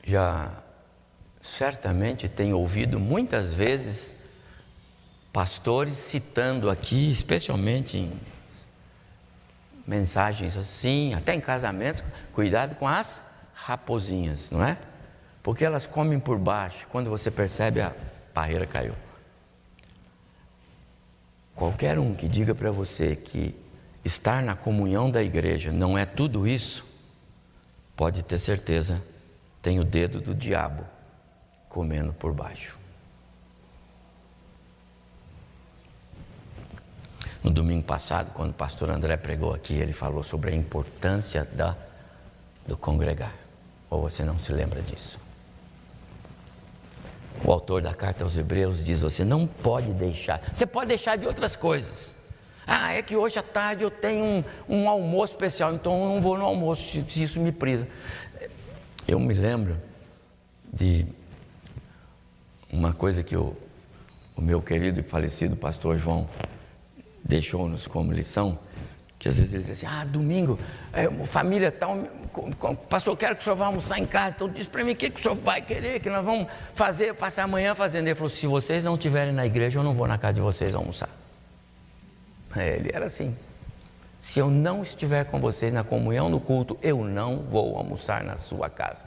Já 0.08 0.50
certamente 1.38 2.30
tem 2.30 2.54
ouvido 2.54 2.98
muitas 2.98 3.54
vezes 3.54 4.16
pastores 5.30 5.98
citando 5.98 6.70
aqui, 6.70 7.12
especialmente 7.12 7.98
em 7.98 8.18
mensagens 9.86 10.56
assim, 10.56 11.12
até 11.12 11.34
em 11.34 11.40
casamentos, 11.42 12.02
cuidado 12.32 12.74
com 12.76 12.88
as 12.88 13.22
raposinhas, 13.52 14.50
não 14.50 14.64
é? 14.64 14.78
Porque 15.42 15.62
elas 15.62 15.86
comem 15.86 16.18
por 16.18 16.38
baixo, 16.38 16.88
quando 16.90 17.10
você 17.10 17.30
percebe 17.30 17.82
a 17.82 17.92
barreira 18.34 18.66
caiu. 18.66 18.94
Qualquer 21.54 21.98
um 21.98 22.14
que 22.14 22.26
diga 22.26 22.54
para 22.54 22.70
você 22.70 23.14
que 23.14 23.54
estar 24.02 24.42
na 24.42 24.56
comunhão 24.56 25.10
da 25.10 25.22
igreja 25.22 25.70
não 25.70 25.98
é 25.98 26.06
tudo 26.06 26.48
isso, 26.48 26.86
pode 27.94 28.22
ter 28.22 28.38
certeza, 28.38 29.02
tem 29.68 29.78
o 29.78 29.84
dedo 29.84 30.18
do 30.18 30.34
diabo 30.34 30.82
comendo 31.68 32.10
por 32.14 32.32
baixo. 32.32 32.78
No 37.42 37.50
domingo 37.50 37.82
passado, 37.82 38.30
quando 38.32 38.52
o 38.52 38.54
pastor 38.54 38.88
André 38.88 39.18
pregou 39.18 39.52
aqui, 39.52 39.74
ele 39.74 39.92
falou 39.92 40.22
sobre 40.22 40.52
a 40.52 40.54
importância 40.54 41.46
da, 41.52 41.76
do 42.66 42.78
congregar. 42.78 43.34
Ou 43.90 44.00
você 44.00 44.24
não 44.24 44.38
se 44.38 44.54
lembra 44.54 44.80
disso? 44.80 45.20
O 47.44 47.52
autor 47.52 47.82
da 47.82 47.92
carta 47.92 48.24
aos 48.24 48.38
Hebreus 48.38 48.82
diz: 48.82 49.02
você 49.02 49.22
não 49.22 49.46
pode 49.46 49.92
deixar. 49.92 50.40
Você 50.50 50.64
pode 50.64 50.88
deixar 50.88 51.16
de 51.16 51.26
outras 51.26 51.54
coisas. 51.54 52.14
Ah, 52.70 52.92
é 52.92 53.00
que 53.00 53.16
hoje 53.16 53.38
à 53.38 53.42
tarde 53.42 53.82
eu 53.82 53.90
tenho 53.90 54.24
um, 54.24 54.44
um 54.68 54.88
almoço 54.90 55.32
especial, 55.32 55.72
então 55.72 56.02
eu 56.02 56.08
não 56.10 56.20
vou 56.20 56.36
no 56.36 56.44
almoço 56.44 57.02
se, 57.08 57.22
isso 57.22 57.40
me 57.40 57.50
prisa. 57.50 57.88
Eu 59.08 59.18
me 59.18 59.32
lembro 59.32 59.80
de 60.70 61.06
uma 62.70 62.92
coisa 62.92 63.22
que 63.22 63.34
o, 63.34 63.56
meu 64.36 64.60
querido 64.60 65.00
e 65.00 65.02
falecido 65.02 65.56
pastor 65.56 65.96
João 65.96 66.28
deixou-nos 67.24 67.86
como 67.86 68.12
lição 68.12 68.58
que 69.18 69.26
às 69.26 69.38
vezes 69.38 69.54
eles 69.54 69.66
dizem 69.66 69.88
assim, 69.88 70.00
ah, 70.00 70.04
domingo, 70.04 70.58
é, 70.92 71.10
família 71.24 71.72
tal, 71.72 72.04
pastor, 72.88 73.16
quero 73.16 73.34
que 73.34 73.40
o 73.40 73.44
senhor 73.44 73.56
vá 73.56 73.66
almoçar 73.66 73.98
em 73.98 74.06
casa, 74.06 74.36
então 74.36 74.48
diz 74.48 74.68
para 74.68 74.84
mim 74.84 74.92
o 74.92 74.96
que, 74.96 75.10
que 75.10 75.18
o 75.18 75.22
senhor 75.22 75.34
vai 75.36 75.60
querer, 75.60 75.98
que 75.98 76.08
nós 76.08 76.24
vamos 76.24 76.46
fazer, 76.72 77.14
passar 77.14 77.42
amanhã 77.44 77.74
fazendo. 77.74 78.06
Ele 78.06 78.14
falou, 78.14 78.30
se 78.30 78.46
vocês 78.46 78.84
não 78.84 78.94
estiverem 78.94 79.32
na 79.32 79.44
igreja, 79.44 79.80
eu 79.80 79.82
não 79.82 79.92
vou 79.92 80.06
na 80.06 80.18
casa 80.18 80.34
de 80.34 80.40
vocês 80.40 80.72
almoçar. 80.72 81.08
É, 82.54 82.76
ele 82.76 82.90
era 82.92 83.06
assim. 83.06 83.34
Se 84.20 84.38
eu 84.38 84.50
não 84.50 84.82
estiver 84.82 85.24
com 85.24 85.40
vocês 85.40 85.72
na 85.72 85.84
comunhão, 85.84 86.28
no 86.28 86.40
culto, 86.40 86.78
eu 86.82 87.04
não 87.04 87.42
vou 87.42 87.76
almoçar 87.76 88.24
na 88.24 88.36
sua 88.36 88.68
casa. 88.68 89.06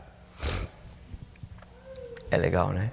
É 2.30 2.38
legal, 2.38 2.70
né? 2.70 2.92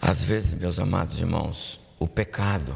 Às 0.00 0.22
vezes, 0.22 0.58
meus 0.58 0.78
amados 0.78 1.18
irmãos, 1.18 1.80
o 1.98 2.06
pecado 2.06 2.74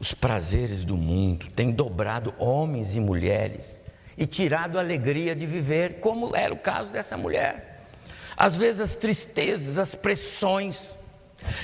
os 0.00 0.14
prazeres 0.14 0.82
do 0.82 0.96
mundo, 0.96 1.46
tem 1.54 1.70
dobrado 1.70 2.34
homens 2.38 2.96
e 2.96 3.00
mulheres 3.00 3.84
e 4.16 4.26
tirado 4.26 4.78
a 4.78 4.80
alegria 4.80 5.36
de 5.36 5.44
viver, 5.44 6.00
como 6.00 6.34
era 6.34 6.52
o 6.52 6.56
caso 6.56 6.90
dessa 6.90 7.18
mulher. 7.18 7.84
Às 8.34 8.56
vezes 8.56 8.80
as 8.80 8.94
tristezas, 8.94 9.78
as 9.78 9.94
pressões. 9.94 10.96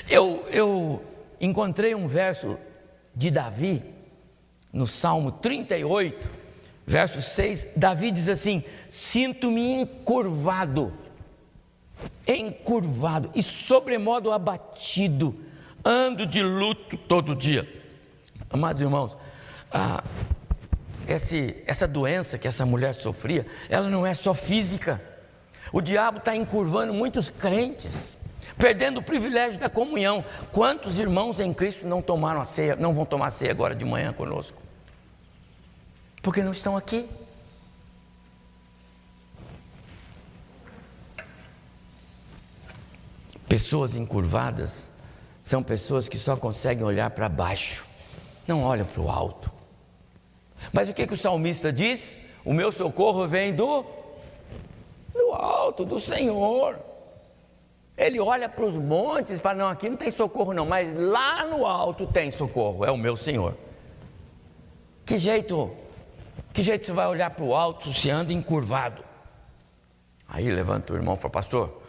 Eu, 0.07 0.45
eu 0.51 1.03
encontrei 1.41 1.95
um 1.95 2.07
verso 2.07 2.59
de 3.17 3.31
Davi, 3.31 3.81
no 4.71 4.85
Salmo 4.85 5.31
38, 5.31 6.29
verso 6.85 7.19
6. 7.19 7.69
Davi 7.75 8.11
diz 8.11 8.29
assim: 8.29 8.63
Sinto-me 8.91 9.81
encurvado, 9.81 10.93
encurvado 12.27 13.31
e 13.33 13.41
sobremodo 13.41 14.31
abatido, 14.31 15.35
ando 15.83 16.27
de 16.27 16.43
luto 16.43 16.95
todo 16.95 17.35
dia. 17.35 17.67
Amados 18.51 18.83
irmãos, 18.83 19.17
ah, 19.71 20.03
esse, 21.07 21.55
essa 21.65 21.87
doença 21.87 22.37
que 22.37 22.47
essa 22.47 22.67
mulher 22.67 22.93
sofria, 22.93 23.47
ela 23.67 23.89
não 23.89 24.05
é 24.05 24.13
só 24.13 24.35
física. 24.35 25.01
O 25.73 25.81
diabo 25.81 26.19
está 26.19 26.35
encurvando 26.35 26.93
muitos 26.93 27.31
crentes, 27.31 28.15
perdendo 28.57 28.99
o 28.99 29.03
privilégio 29.03 29.59
da 29.59 29.69
comunhão. 29.69 30.23
Quantos 30.51 30.99
irmãos 30.99 31.39
em 31.39 31.53
Cristo 31.53 31.87
não 31.87 32.01
tomaram 32.01 32.39
a 32.39 32.45
ceia, 32.45 32.75
não 32.75 32.93
vão 32.93 33.05
tomar 33.05 33.27
a 33.27 33.31
ceia 33.31 33.51
agora 33.51 33.75
de 33.75 33.83
manhã 33.83 34.13
conosco? 34.13 34.61
Porque 36.21 36.43
não 36.43 36.51
estão 36.51 36.75
aqui. 36.77 37.07
Pessoas 43.47 43.95
encurvadas 43.95 44.91
são 45.41 45.63
pessoas 45.63 46.09
que 46.09 46.17
só 46.17 46.35
conseguem 46.35 46.83
olhar 46.83 47.09
para 47.11 47.29
baixo, 47.29 47.85
não 48.45 48.61
olham 48.63 48.85
para 48.85 49.01
o 49.01 49.09
alto. 49.09 49.49
Mas 50.73 50.89
o 50.89 50.93
que, 50.93 51.07
que 51.07 51.13
o 51.13 51.17
salmista 51.17 51.71
diz? 51.71 52.17
O 52.43 52.53
meu 52.53 52.71
socorro 52.71 53.25
vem 53.25 53.53
do, 53.53 53.85
do 55.13 55.31
alto, 55.31 55.85
do 55.85 55.99
Senhor. 55.99 56.77
Ele 57.97 58.19
olha 58.19 58.47
para 58.47 58.63
os 58.63 58.75
montes 58.75 59.33
e 59.33 59.37
fala: 59.39 59.57
Não, 59.57 59.69
aqui 59.69 59.89
não 59.89 59.97
tem 59.97 60.11
socorro, 60.11 60.53
não, 60.53 60.65
mas 60.65 60.93
lá 60.95 61.43
no 61.45 61.65
alto 61.65 62.05
tem 62.05 62.29
socorro, 62.29 62.85
é 62.85 62.91
o 62.91 62.97
meu 62.97 63.17
Senhor. 63.17 63.55
Que 65.05 65.17
jeito, 65.17 65.71
que 66.53 66.61
jeito 66.61 66.85
você 66.85 66.93
vai 66.93 67.07
olhar 67.07 67.31
para 67.31 67.43
o 67.43 67.55
alto 67.55 67.91
se 67.91 68.09
anda 68.09 68.31
encurvado? 68.31 69.03
Aí 70.27 70.49
levanta 70.51 70.93
o 70.93 70.95
irmão 70.95 71.15
e 71.15 71.17
fala: 71.17 71.31
Pastor, 71.31 71.81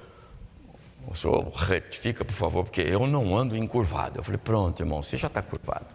o 1.11 1.15
senhor 1.15 1.49
retifica, 1.55 2.25
por 2.25 2.35
favor, 2.35 2.65
porque 2.65 2.83
eu 2.83 3.07
não 3.07 3.37
ando 3.37 3.57
encurvado. 3.57 4.19
Eu 4.19 4.23
falei, 4.23 4.39
pronto, 4.39 4.83
irmão, 4.83 5.03
você 5.03 5.17
já 5.17 5.27
está 5.27 5.41
curvado. 5.41 5.87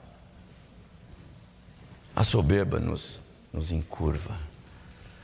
A 2.16 2.24
soberba 2.24 2.80
nos, 2.80 3.22
nos 3.52 3.72
encurva. 3.72 4.36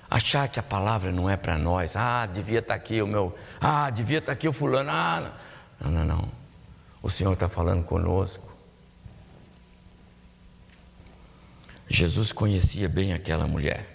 Achar 0.10 0.48
que 0.48 0.60
a 0.60 0.64
palavra 0.64 1.12
não 1.12 1.30
é 1.30 1.38
para 1.38 1.58
nós. 1.58 1.96
Ah, 1.96 2.26
devia 2.26 2.60
estar 2.60 2.74
tá 2.74 2.76
aqui 2.76 3.02
o 3.02 3.08
meu. 3.08 3.38
Ah, 3.62 3.90
devia 3.90 4.18
estar 4.18 4.28
tá 4.28 4.34
aqui 4.34 4.48
o 4.48 4.54
fulano. 4.54 4.90
Ah, 4.90 5.32
não, 5.80 5.92
não, 5.92 6.06
não. 6.06 6.32
O 7.02 7.10
Senhor 7.10 7.34
está 7.34 7.48
falando 7.48 7.84
conosco. 7.84 8.50
Jesus 11.88 12.32
conhecia 12.32 12.90
bem 12.90 13.14
aquela 13.14 13.48
mulher. 13.48 13.86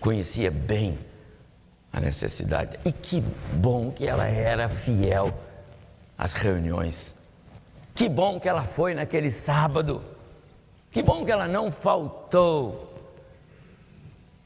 Conhecia 0.00 0.50
bem 0.50 0.98
a 1.92 2.00
necessidade. 2.00 2.78
E 2.84 2.92
que 2.92 3.20
bom 3.20 3.90
que 3.90 4.06
ela 4.06 4.26
era 4.26 4.68
fiel 4.68 5.32
às 6.16 6.32
reuniões. 6.32 7.16
Que 7.94 8.08
bom 8.08 8.40
que 8.40 8.48
ela 8.48 8.64
foi 8.64 8.94
naquele 8.94 9.30
sábado. 9.30 10.02
Que 10.90 11.02
bom 11.02 11.24
que 11.24 11.30
ela 11.30 11.46
não 11.46 11.70
faltou. 11.70 12.91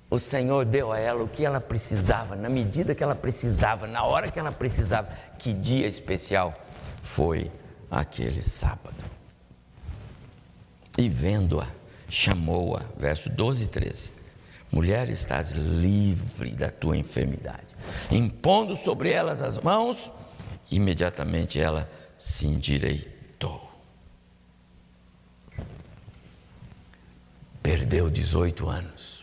O 0.09 0.19
Senhor 0.19 0.64
deu 0.64 0.92
a 0.92 0.99
ela 0.99 1.25
o 1.25 1.29
que 1.29 1.45
ela 1.45 1.61
precisava, 1.61 2.37
na 2.37 2.49
medida 2.49 2.95
que 2.95 3.03
ela 3.03 3.14
precisava, 3.14 3.87
na 3.87 4.05
hora 4.05 4.31
que 4.31 4.38
ela 4.38 4.53
precisava. 4.53 5.09
Que 5.38 5.53
dia 5.53 5.87
especial 5.87 6.55
foi 7.03 7.51
aquele 7.90 8.42
sábado. 8.42 9.05
E 10.97 11.09
vendo-a, 11.09 11.66
chamou-a, 12.09 12.83
verso 12.97 13.29
12 13.29 13.64
e 13.64 13.69
13. 13.69 14.12
Mulher, 14.71 15.09
estás 15.09 15.53
livre 15.53 16.51
da 16.51 16.71
tua 16.71 16.97
enfermidade. 16.97 17.66
Impondo 18.11 18.77
sobre 18.77 19.11
elas 19.11 19.42
as 19.42 19.59
mãos, 19.59 20.12
imediatamente 20.71 21.59
ela 21.61 21.90
se 22.16 22.47
endireitou. 22.47 23.71
Perdeu 27.62 28.09
18 28.09 28.69
anos. 28.69 29.15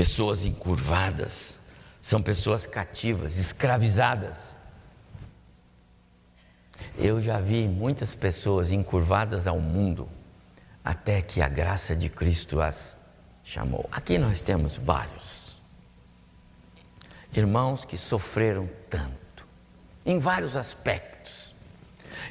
Pessoas 0.00 0.46
encurvadas 0.46 1.60
são 2.00 2.22
pessoas 2.22 2.66
cativas, 2.66 3.36
escravizadas. 3.36 4.56
Eu 6.96 7.20
já 7.20 7.38
vi 7.38 7.68
muitas 7.68 8.14
pessoas 8.14 8.70
encurvadas 8.70 9.46
ao 9.46 9.60
mundo, 9.60 10.08
até 10.82 11.20
que 11.20 11.42
a 11.42 11.48
graça 11.48 11.94
de 11.94 12.08
Cristo 12.08 12.62
as 12.62 12.98
chamou. 13.44 13.86
Aqui 13.92 14.16
nós 14.16 14.40
temos 14.40 14.78
vários 14.78 15.60
irmãos 17.36 17.84
que 17.84 17.98
sofreram 17.98 18.70
tanto, 18.88 19.46
em 20.06 20.18
vários 20.18 20.56
aspectos. 20.56 21.54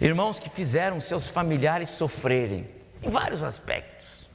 Irmãos 0.01 0.39
que 0.39 0.49
fizeram 0.49 0.99
seus 0.99 1.29
familiares 1.29 1.91
sofrerem, 1.91 2.67
em 3.03 3.11
vários 3.11 3.43
aspectos. 3.43 4.27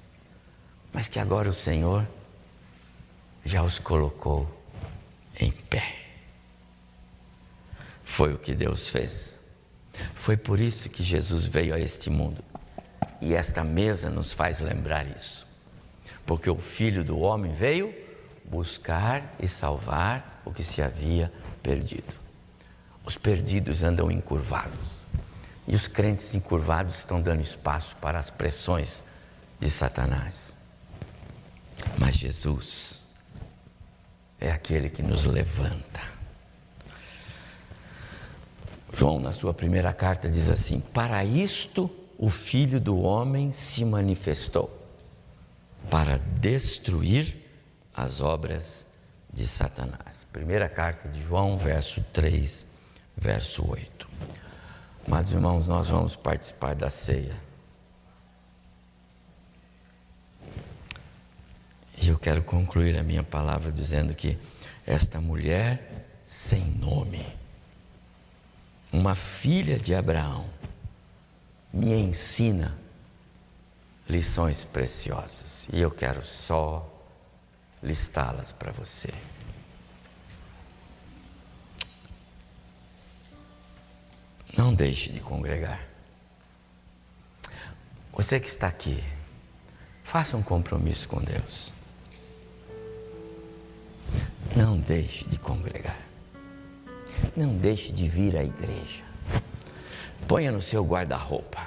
Mas 0.93 1.09
que 1.09 1.19
agora 1.19 1.49
o 1.49 1.53
Senhor 1.53 2.07
já 3.45 3.63
os 3.63 3.79
colocou 3.79 4.49
em 5.39 5.51
pé. 5.51 5.97
Foi 8.05 8.33
o 8.33 8.39
que 8.39 8.55
Deus 8.55 8.89
fez. 8.89 9.39
Foi 10.15 10.37
por 10.37 10.61
isso 10.61 10.89
que 10.89 11.03
Jesus 11.03 11.47
veio 11.47 11.75
a 11.75 11.81
este 11.81 12.11
mundo. 12.11 12.43
E 13.21 13.35
esta 13.35 13.65
mesa 13.65 14.11
nos 14.11 14.33
faz 14.33 14.61
lembrar 14.61 15.07
isso 15.07 15.45
porque 16.27 16.49
o 16.49 16.57
Filho 16.57 17.05
do 17.05 17.19
Homem 17.19 17.53
veio 17.53 17.95
buscar 18.45 19.35
e 19.41 19.49
salvar 19.49 20.43
o 20.45 20.53
que 20.53 20.65
se 20.65 20.83
havia 20.83 21.33
perdido. 21.63 22.15
Os 23.05 23.17
perdidos 23.17 23.83
andam 23.83 24.11
encurvados 24.11 25.05
e 25.67 25.75
os 25.75 25.89
crentes 25.89 26.35
encurvados 26.35 26.99
estão 26.99 27.21
dando 27.21 27.41
espaço 27.41 27.97
para 27.97 28.19
as 28.19 28.31
pressões 28.31 29.05
de 29.61 29.71
Satanás. 29.71 30.57
Mas 31.99 32.15
Jesus 32.17 33.04
é 34.41 34.51
aquele 34.51 34.91
que 34.91 35.03
nos 35.03 35.25
levanta. 35.25 36.03
João, 38.93 39.19
na 39.19 39.33
sua 39.33 39.53
primeira 39.53 39.93
carta, 39.93 40.29
diz 40.29 40.49
assim: 40.49 40.81
Para 40.81 41.25
isto 41.25 41.91
o 42.19 42.31
Filho 42.31 42.81
do 42.81 43.01
Homem 43.01 43.51
se 43.53 43.85
manifestou 43.85 44.71
para 45.91 46.19
destruir 46.19 47.37
as 47.95 48.21
obras 48.21 48.87
de 49.33 49.47
Satanás. 49.47 50.27
Primeira 50.33 50.69
carta 50.69 51.09
de 51.09 51.23
João, 51.23 51.57
verso 51.57 52.03
3, 52.13 52.67
verso 53.17 53.69
8. 53.69 54.09
Mas, 55.07 55.33
irmãos, 55.33 55.67
nós 55.67 55.91
vamos 55.91 56.17
participar 56.17 56.75
da 56.75 56.89
ceia. 56.89 57.37
E 62.01 62.09
eu 62.09 62.14
quero 62.25 62.43
concluir 62.43 62.99
a 62.99 63.03
minha 63.03 63.23
palavra 63.23 63.71
dizendo 63.71 64.15
que 64.15 64.39
esta 64.87 65.21
mulher 65.21 66.07
sem 66.23 66.65
nome, 66.65 67.23
uma 68.91 69.15
filha 69.15 69.79
de 69.79 69.95
Abraão, 69.95 70.49
me 71.71 71.93
ensina 71.93 72.75
lições 74.09 74.65
preciosas 74.65 75.69
e 75.71 75.79
eu 75.79 75.91
quero 75.91 76.23
só 76.23 76.91
listá-las 77.83 78.53
para 78.53 78.73
você. 78.73 79.13
Não 84.57 84.73
deixe 84.73 85.13
de 85.13 85.21
congregar. 85.21 85.87
Você 88.15 88.41
que 88.41 88.49
está 88.49 88.67
aqui, 88.67 89.05
faça 90.03 90.39
um 90.39 90.43
compromisso 90.43 91.07
com 91.07 91.21
Deus. 91.21 91.84
Não 94.57 94.79
deixe 94.79 95.25
de 95.25 95.37
congregar. 95.37 95.99
Não 97.37 97.57
deixe 97.57 97.91
de 97.91 98.09
vir 98.09 98.37
à 98.37 98.45
igreja. 98.45 99.03
Ponha 100.29 100.53
no 100.53 100.63
seu 100.63 100.85
guarda-roupa. 100.85 101.61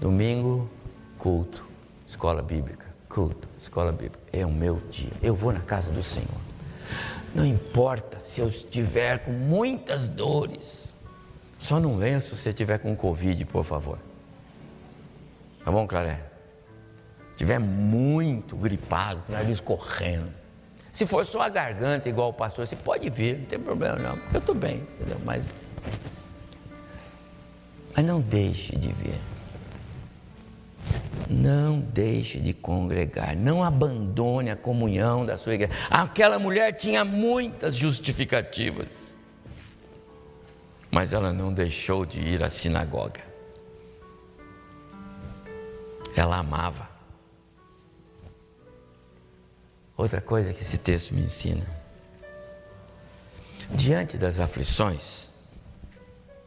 Domingo, 0.00 0.70
culto, 1.18 1.66
escola 2.06 2.42
bíblica, 2.42 2.86
culto, 3.08 3.48
escola 3.58 3.90
bíblica. 3.90 4.20
É 4.32 4.46
o 4.46 4.50
meu 4.52 4.76
dia. 4.88 5.10
Eu 5.20 5.34
vou 5.34 5.52
na 5.52 5.58
casa 5.58 5.92
do 5.92 6.02
Senhor. 6.02 6.40
Não 7.34 7.44
importa 7.44 8.20
se 8.20 8.40
eu 8.40 8.48
estiver 8.48 9.24
com 9.24 9.32
muitas 9.32 10.08
dores. 10.08 10.94
Só 11.58 11.80
não 11.80 11.98
venha 11.98 12.20
se 12.20 12.34
você 12.34 12.50
estiver 12.50 12.78
com 12.78 12.94
Covid, 12.94 13.44
por 13.46 13.64
favor. 13.64 13.98
Tá 15.64 15.72
bom, 15.72 15.88
Claré? 15.88 16.20
Estiver 17.32 17.58
muito 17.58 18.56
gripado, 18.56 19.22
com 19.26 19.32
o 19.32 19.36
nariz 19.36 19.58
correndo. 19.58 20.39
Se 20.92 21.06
for 21.06 21.24
só 21.24 21.42
a 21.42 21.48
garganta, 21.48 22.08
igual 22.08 22.30
o 22.30 22.32
pastor, 22.32 22.66
você 22.66 22.76
pode 22.76 23.08
vir, 23.10 23.38
não 23.38 23.46
tem 23.46 23.58
problema 23.58 23.96
não. 23.96 24.18
Eu 24.32 24.40
estou 24.40 24.54
bem, 24.54 24.82
entendeu? 24.98 25.20
Mas, 25.24 25.46
mas 27.94 28.04
não 28.04 28.20
deixe 28.20 28.76
de 28.76 28.92
vir. 28.92 29.18
Não 31.28 31.78
deixe 31.78 32.40
de 32.40 32.52
congregar, 32.52 33.36
não 33.36 33.62
abandone 33.62 34.50
a 34.50 34.56
comunhão 34.56 35.24
da 35.24 35.38
sua 35.38 35.54
igreja. 35.54 35.72
Aquela 35.88 36.40
mulher 36.40 36.72
tinha 36.72 37.04
muitas 37.04 37.76
justificativas, 37.76 39.14
mas 40.90 41.12
ela 41.12 41.32
não 41.32 41.54
deixou 41.54 42.04
de 42.04 42.18
ir 42.18 42.42
à 42.42 42.48
sinagoga. 42.48 43.20
Ela 46.16 46.38
amava. 46.38 46.89
Outra 50.00 50.22
coisa 50.22 50.54
que 50.54 50.62
esse 50.62 50.78
texto 50.78 51.14
me 51.14 51.20
ensina: 51.20 51.66
diante 53.70 54.16
das 54.16 54.40
aflições, 54.40 55.30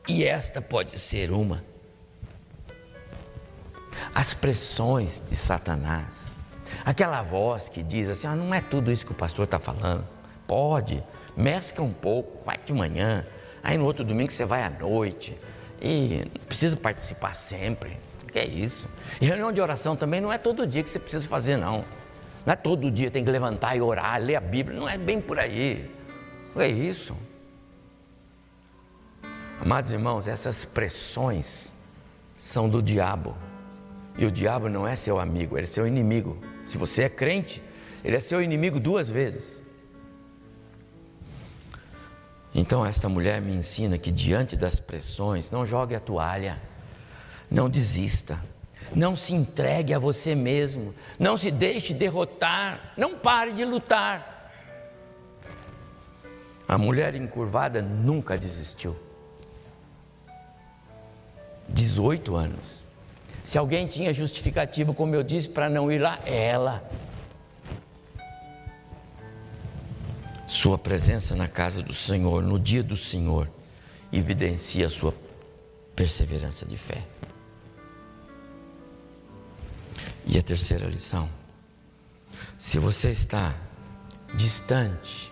e 0.09 0.23
esta 0.23 0.59
pode 0.59 0.97
ser 0.97 1.29
uma, 1.29 1.63
as 4.11 4.33
pressões 4.33 5.21
de 5.29 5.35
Satanás, 5.35 6.33
Aquela 6.83 7.21
voz 7.21 7.69
que 7.69 7.83
diz 7.83 8.09
assim: 8.09 8.25
ah, 8.25 8.35
não 8.35 8.51
é 8.51 8.59
tudo 8.59 8.91
isso 8.91 9.05
que 9.05 9.11
o 9.11 9.15
pastor 9.15 9.45
está 9.45 9.59
falando. 9.59 10.03
Pode, 10.47 11.03
mescla 11.37 11.85
um 11.85 11.93
pouco, 11.93 12.43
vai 12.43 12.57
de 12.57 12.73
manhã, 12.73 13.23
aí 13.63 13.77
no 13.77 13.85
outro 13.85 14.03
domingo 14.03 14.31
você 14.31 14.45
vai 14.45 14.63
à 14.63 14.69
noite. 14.71 15.37
E 15.79 16.25
não 16.33 16.45
precisa 16.47 16.75
participar 16.75 17.35
sempre. 17.35 17.99
Que 18.31 18.39
é 18.39 18.47
isso? 18.47 18.89
E 19.21 19.27
reunião 19.27 19.51
de 19.51 19.61
oração 19.61 19.95
também 19.95 20.19
não 20.19 20.33
é 20.33 20.39
todo 20.39 20.65
dia 20.65 20.81
que 20.81 20.89
você 20.89 20.97
precisa 20.97 21.29
fazer, 21.29 21.55
não. 21.55 21.85
Não 22.45 22.53
é 22.53 22.55
todo 22.55 22.91
dia 22.91 23.09
tem 23.09 23.23
que 23.23 23.31
levantar 23.31 23.75
e 23.75 23.81
orar, 23.81 24.21
ler 24.21 24.35
a 24.35 24.41
Bíblia. 24.41 24.77
Não 24.77 24.87
é 24.87 24.97
bem 24.97 25.21
por 25.21 25.39
aí. 25.39 25.89
É 26.55 26.67
isso. 26.67 27.15
Amados 29.59 29.91
irmãos, 29.91 30.27
essas 30.27 30.65
pressões 30.65 31.71
são 32.35 32.67
do 32.67 32.81
diabo. 32.81 33.35
E 34.17 34.25
o 34.25 34.31
diabo 34.31 34.69
não 34.69 34.87
é 34.87 34.95
seu 34.95 35.19
amigo, 35.19 35.57
ele 35.57 35.63
é 35.63 35.69
seu 35.69 35.87
inimigo. 35.87 36.37
Se 36.65 36.77
você 36.77 37.03
é 37.03 37.09
crente, 37.09 37.63
ele 38.03 38.15
é 38.15 38.19
seu 38.19 38.41
inimigo 38.41 38.79
duas 38.79 39.09
vezes. 39.09 39.61
Então, 42.53 42.85
esta 42.85 43.09
mulher 43.09 43.41
me 43.41 43.53
ensina 43.53 43.97
que 43.97 44.11
diante 44.11 44.55
das 44.55 44.79
pressões, 44.79 45.49
não 45.49 45.65
jogue 45.65 45.95
a 45.95 45.99
toalha, 45.99 46.61
não 47.49 47.67
desista, 47.67 48.39
não 48.95 49.15
se 49.15 49.33
entregue 49.33 49.93
a 49.93 49.99
você 49.99 50.35
mesmo, 50.35 50.93
não 51.17 51.35
se 51.35 51.49
deixe 51.51 51.93
derrotar, 51.93 52.93
não 52.97 53.15
pare 53.17 53.51
de 53.51 53.65
lutar. 53.65 54.51
A 56.67 56.77
mulher 56.77 57.15
encurvada 57.15 57.81
nunca 57.81 58.37
desistiu. 58.37 58.97
18 61.69 62.35
anos. 62.35 62.83
Se 63.43 63.57
alguém 63.57 63.87
tinha 63.87 64.13
justificativa, 64.13 64.93
como 64.93 65.13
eu 65.15 65.23
disse, 65.23 65.49
para 65.49 65.69
não 65.69 65.91
ir 65.91 65.99
lá, 65.99 66.19
é 66.25 66.47
ela. 66.47 66.83
Sua 70.47 70.77
presença 70.77 71.35
na 71.35 71.47
casa 71.47 71.81
do 71.81 71.93
Senhor, 71.93 72.41
no 72.41 72.59
dia 72.59 72.83
do 72.83 72.95
Senhor, 72.95 73.49
evidencia 74.11 74.87
a 74.87 74.89
sua 74.89 75.13
perseverança 75.95 76.65
de 76.65 76.77
fé. 76.77 77.03
E 80.25 80.37
a 80.37 80.41
terceira 80.41 80.87
lição: 80.87 81.29
se 82.57 82.79
você 82.79 83.09
está 83.09 83.55
distante, 84.33 85.31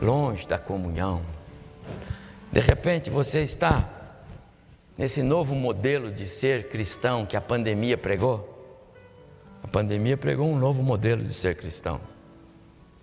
longe 0.00 0.46
da 0.46 0.58
comunhão, 0.58 1.22
de 2.52 2.60
repente 2.60 3.10
você 3.10 3.42
está 3.42 3.88
nesse 4.96 5.22
novo 5.22 5.54
modelo 5.54 6.10
de 6.10 6.26
ser 6.26 6.68
cristão 6.68 7.24
que 7.24 7.36
a 7.36 7.40
pandemia 7.40 7.96
pregou. 7.96 8.56
A 9.62 9.68
pandemia 9.68 10.16
pregou 10.16 10.48
um 10.48 10.58
novo 10.58 10.82
modelo 10.82 11.22
de 11.22 11.32
ser 11.32 11.56
cristão. 11.56 12.00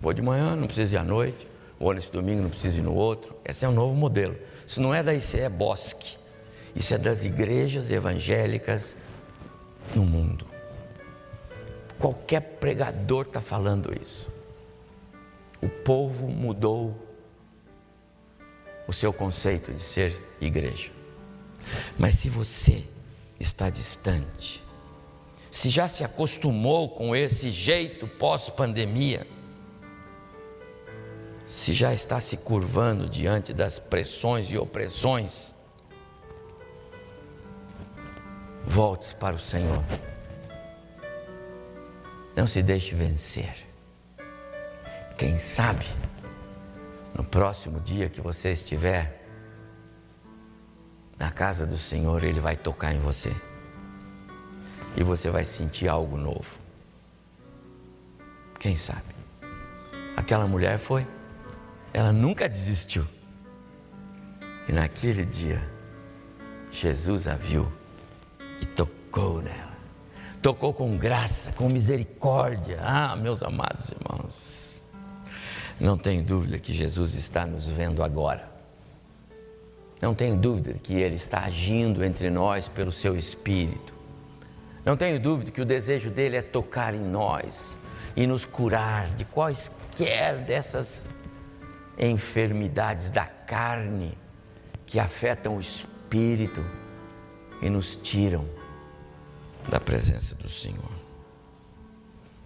Vou 0.00 0.12
de 0.12 0.22
manhã, 0.22 0.56
não 0.56 0.66
preciso 0.66 0.94
ir 0.94 0.98
à 0.98 1.04
noite. 1.04 1.48
Vou 1.78 1.92
nesse 1.92 2.10
domingo, 2.10 2.42
não 2.42 2.50
preciso 2.50 2.78
ir 2.78 2.82
no 2.82 2.94
outro. 2.94 3.36
Esse 3.44 3.64
é 3.64 3.68
um 3.68 3.72
novo 3.72 3.94
modelo. 3.94 4.36
Isso 4.66 4.80
não 4.80 4.94
é 4.94 5.02
da 5.02 5.14
ICE 5.14 5.40
é 5.40 5.48
Bosque. 5.48 6.16
Isso 6.74 6.94
é 6.94 6.98
das 6.98 7.24
igrejas 7.24 7.90
evangélicas 7.90 8.96
no 9.94 10.04
mundo. 10.04 10.55
Qualquer 11.98 12.40
pregador 12.40 13.26
está 13.26 13.40
falando 13.40 13.92
isso. 14.00 14.30
O 15.62 15.68
povo 15.68 16.28
mudou 16.28 16.94
o 18.86 18.92
seu 18.92 19.12
conceito 19.12 19.72
de 19.72 19.82
ser 19.82 20.20
igreja. 20.40 20.90
Mas 21.98 22.14
se 22.14 22.28
você 22.28 22.84
está 23.40 23.70
distante, 23.70 24.62
se 25.50 25.70
já 25.70 25.88
se 25.88 26.04
acostumou 26.04 26.90
com 26.90 27.16
esse 27.16 27.50
jeito 27.50 28.06
pós-pandemia, 28.06 29.26
se 31.46 31.72
já 31.72 31.94
está 31.94 32.20
se 32.20 32.36
curvando 32.36 33.08
diante 33.08 33.52
das 33.52 33.78
pressões 33.78 34.50
e 34.50 34.58
opressões, 34.58 35.54
volte 38.64 39.14
para 39.14 39.36
o 39.36 39.38
Senhor. 39.38 39.82
Não 42.36 42.46
se 42.46 42.62
deixe 42.62 42.94
vencer. 42.94 43.66
Quem 45.16 45.38
sabe, 45.38 45.86
no 47.14 47.24
próximo 47.24 47.80
dia 47.80 48.10
que 48.10 48.20
você 48.20 48.52
estiver 48.52 49.26
na 51.18 51.30
casa 51.30 51.66
do 51.66 51.78
Senhor, 51.78 52.22
Ele 52.22 52.38
vai 52.38 52.54
tocar 52.54 52.92
em 52.92 53.00
você. 53.00 53.34
E 54.94 55.02
você 55.02 55.30
vai 55.30 55.44
sentir 55.44 55.88
algo 55.88 56.18
novo. 56.18 56.58
Quem 58.60 58.76
sabe? 58.76 59.14
Aquela 60.14 60.46
mulher 60.46 60.78
foi. 60.78 61.06
Ela 61.94 62.12
nunca 62.12 62.46
desistiu. 62.46 63.06
E 64.68 64.72
naquele 64.72 65.24
dia, 65.24 65.62
Jesus 66.70 67.26
a 67.26 67.36
viu 67.36 67.72
e 68.60 68.66
tocou 68.66 69.40
nela. 69.40 69.65
Tocou 70.46 70.72
com 70.72 70.96
graça, 70.96 71.50
com 71.54 71.68
misericórdia. 71.68 72.78
Ah, 72.80 73.16
meus 73.16 73.42
amados 73.42 73.90
irmãos. 73.90 74.80
Não 75.80 75.98
tenho 75.98 76.22
dúvida 76.22 76.56
que 76.56 76.72
Jesus 76.72 77.14
está 77.16 77.44
nos 77.44 77.66
vendo 77.66 78.00
agora. 78.00 78.48
Não 80.00 80.14
tenho 80.14 80.36
dúvida 80.36 80.74
que 80.74 80.94
Ele 80.94 81.16
está 81.16 81.40
agindo 81.40 82.04
entre 82.04 82.30
nós 82.30 82.68
pelo 82.68 82.92
Seu 82.92 83.16
Espírito. 83.18 83.92
Não 84.84 84.96
tenho 84.96 85.18
dúvida 85.18 85.50
que 85.50 85.60
o 85.60 85.64
desejo 85.64 86.10
dele 86.10 86.36
é 86.36 86.42
tocar 86.42 86.94
em 86.94 87.02
nós 87.02 87.76
e 88.14 88.24
nos 88.24 88.44
curar 88.44 89.16
de 89.16 89.24
quaisquer 89.24 90.44
dessas 90.44 91.08
enfermidades 91.98 93.10
da 93.10 93.24
carne 93.24 94.16
que 94.86 95.00
afetam 95.00 95.56
o 95.56 95.60
espírito 95.60 96.64
e 97.60 97.68
nos 97.68 97.96
tiram 97.96 98.46
da 99.68 99.80
presença 99.80 100.34
do 100.34 100.48
Senhor. 100.48 100.90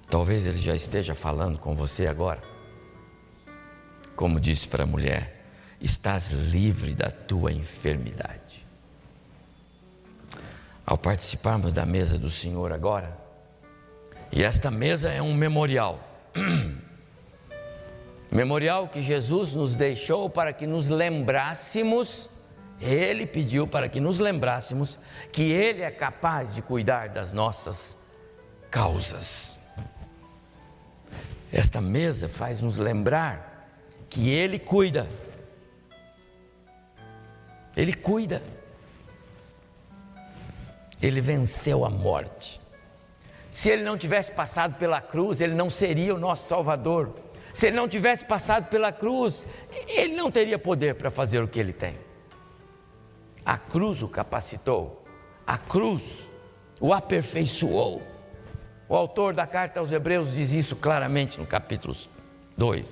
Talvez 0.08 0.46
ele 0.46 0.58
já 0.58 0.74
esteja 0.74 1.14
falando 1.14 1.58
com 1.58 1.74
você 1.74 2.06
agora. 2.06 2.42
Como 4.16 4.40
disse 4.40 4.66
para 4.66 4.84
a 4.84 4.86
mulher, 4.86 5.44
estás 5.80 6.30
livre 6.30 6.94
da 6.94 7.10
tua 7.10 7.52
enfermidade. 7.52 8.66
Ao 10.84 10.98
participarmos 10.98 11.72
da 11.72 11.86
mesa 11.86 12.18
do 12.18 12.28
Senhor 12.28 12.72
agora, 12.72 13.16
e 14.32 14.42
esta 14.42 14.70
mesa 14.70 15.10
é 15.10 15.20
um 15.20 15.34
memorial, 15.34 16.00
memorial 18.30 18.88
que 18.88 19.02
Jesus 19.02 19.54
nos 19.54 19.74
deixou 19.74 20.30
para 20.30 20.52
que 20.52 20.66
nos 20.66 20.88
lembrássemos, 20.88 22.29
Ele 22.80 23.26
pediu 23.26 23.66
para 23.66 23.88
que 23.88 24.00
nos 24.00 24.20
lembrássemos 24.20 24.98
que 25.32 25.50
Ele 25.52 25.82
é 25.82 25.90
capaz 25.90 26.54
de 26.54 26.62
cuidar 26.62 27.08
das 27.08 27.32
nossas 27.32 27.98
causas. 28.70 29.60
Esta 31.52 31.80
mesa 31.80 32.28
faz 32.28 32.60
nos 32.60 32.78
lembrar 32.78 33.68
que 34.08 34.30
Ele 34.30 34.58
cuida 34.58 35.08
ele 37.76 37.94
cuida. 37.94 38.42
Ele 41.00 41.20
venceu 41.20 41.84
a 41.84 41.90
morte. 41.90 42.60
Se 43.50 43.70
ele 43.70 43.82
não 43.82 43.96
tivesse 43.96 44.30
passado 44.30 44.74
pela 44.74 45.00
cruz, 45.00 45.40
ele 45.40 45.54
não 45.54 45.70
seria 45.70 46.14
o 46.14 46.18
nosso 46.18 46.46
Salvador. 46.46 47.14
Se 47.52 47.66
ele 47.66 47.76
não 47.76 47.88
tivesse 47.88 48.24
passado 48.24 48.68
pela 48.68 48.92
cruz, 48.92 49.46
ele 49.88 50.14
não 50.14 50.30
teria 50.30 50.58
poder 50.58 50.94
para 50.94 51.10
fazer 51.10 51.42
o 51.42 51.48
que 51.48 51.58
ele 51.58 51.72
tem. 51.72 51.96
A 53.44 53.56
cruz 53.56 54.02
o 54.02 54.08
capacitou, 54.08 55.04
a 55.46 55.58
cruz 55.58 56.02
o 56.80 56.92
aperfeiçoou. 56.92 58.02
O 58.88 58.96
autor 58.96 59.34
da 59.34 59.46
carta 59.46 59.80
aos 59.80 59.92
Hebreus 59.92 60.34
diz 60.34 60.52
isso 60.52 60.76
claramente 60.76 61.38
no 61.38 61.46
capítulo 61.46 61.94
2. 62.56 62.88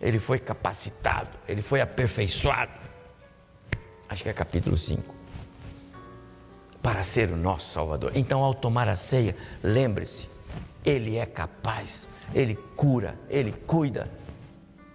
Ele 0.00 0.18
foi 0.18 0.38
capacitado, 0.38 1.30
ele 1.48 1.62
foi 1.62 1.80
aperfeiçoado 1.80 2.86
acho 4.08 4.22
que 4.22 4.28
é 4.28 4.32
capítulo 4.32 4.76
5, 4.76 5.14
para 6.82 7.02
ser 7.02 7.30
o 7.30 7.36
nosso 7.36 7.72
Salvador. 7.72 8.12
Então, 8.14 8.42
ao 8.42 8.54
tomar 8.54 8.88
a 8.88 8.96
ceia, 8.96 9.36
lembre-se, 9.62 10.28
Ele 10.84 11.16
é 11.16 11.26
capaz, 11.26 12.08
Ele 12.34 12.54
cura, 12.76 13.18
Ele 13.28 13.52
cuida. 13.52 14.10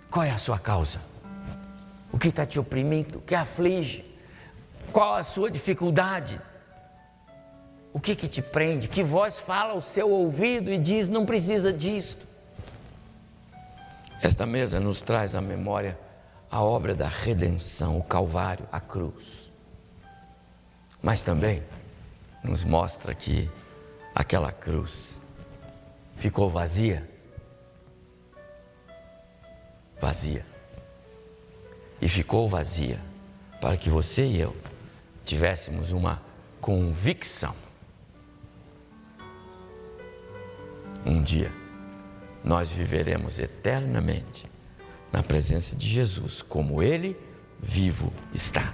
Qual 0.09 0.25
é 0.25 0.31
a 0.31 0.37
sua 0.37 0.59
causa? 0.59 0.99
O 2.11 2.17
que 2.17 2.29
está 2.29 2.45
te 2.45 2.59
oprimindo? 2.59 3.19
O 3.19 3.21
que 3.21 3.35
aflige? 3.35 4.05
Qual 4.91 5.15
a 5.15 5.23
sua 5.23 5.49
dificuldade? 5.49 6.39
O 7.93 7.99
que, 7.99 8.15
que 8.15 8.27
te 8.27 8.41
prende? 8.41 8.87
Que 8.87 9.03
voz 9.03 9.39
fala 9.39 9.73
ao 9.73 9.81
seu 9.81 10.09
ouvido 10.09 10.71
e 10.71 10.77
diz: 10.77 11.09
não 11.09 11.25
precisa 11.25 11.73
disto? 11.73 12.25
Esta 14.21 14.45
mesa 14.45 14.79
nos 14.79 15.01
traz 15.01 15.35
a 15.35 15.41
memória 15.41 15.97
a 16.51 16.61
obra 16.61 16.93
da 16.93 17.07
redenção, 17.07 17.97
o 17.97 18.03
Calvário, 18.03 18.67
a 18.71 18.79
cruz. 18.81 19.49
Mas 21.01 21.23
também 21.23 21.63
nos 22.43 22.63
mostra 22.65 23.15
que 23.15 23.49
aquela 24.13 24.51
cruz 24.51 25.21
ficou 26.17 26.49
vazia? 26.49 27.09
Vazia. 29.99 30.45
E 32.01 32.09
ficou 32.09 32.49
vazia 32.49 32.99
para 33.61 33.77
que 33.77 33.89
você 33.89 34.25
e 34.25 34.39
eu 34.41 34.53
tivéssemos 35.23 35.91
uma 35.91 36.21
convicção. 36.59 37.55
Um 41.05 41.21
dia 41.23 41.51
nós 42.43 42.71
viveremos 42.71 43.39
eternamente 43.39 44.49
na 45.11 45.21
presença 45.21 45.75
de 45.75 45.87
Jesus, 45.87 46.41
como 46.41 46.81
Ele 46.81 47.17
vivo 47.59 48.11
está. 48.33 48.73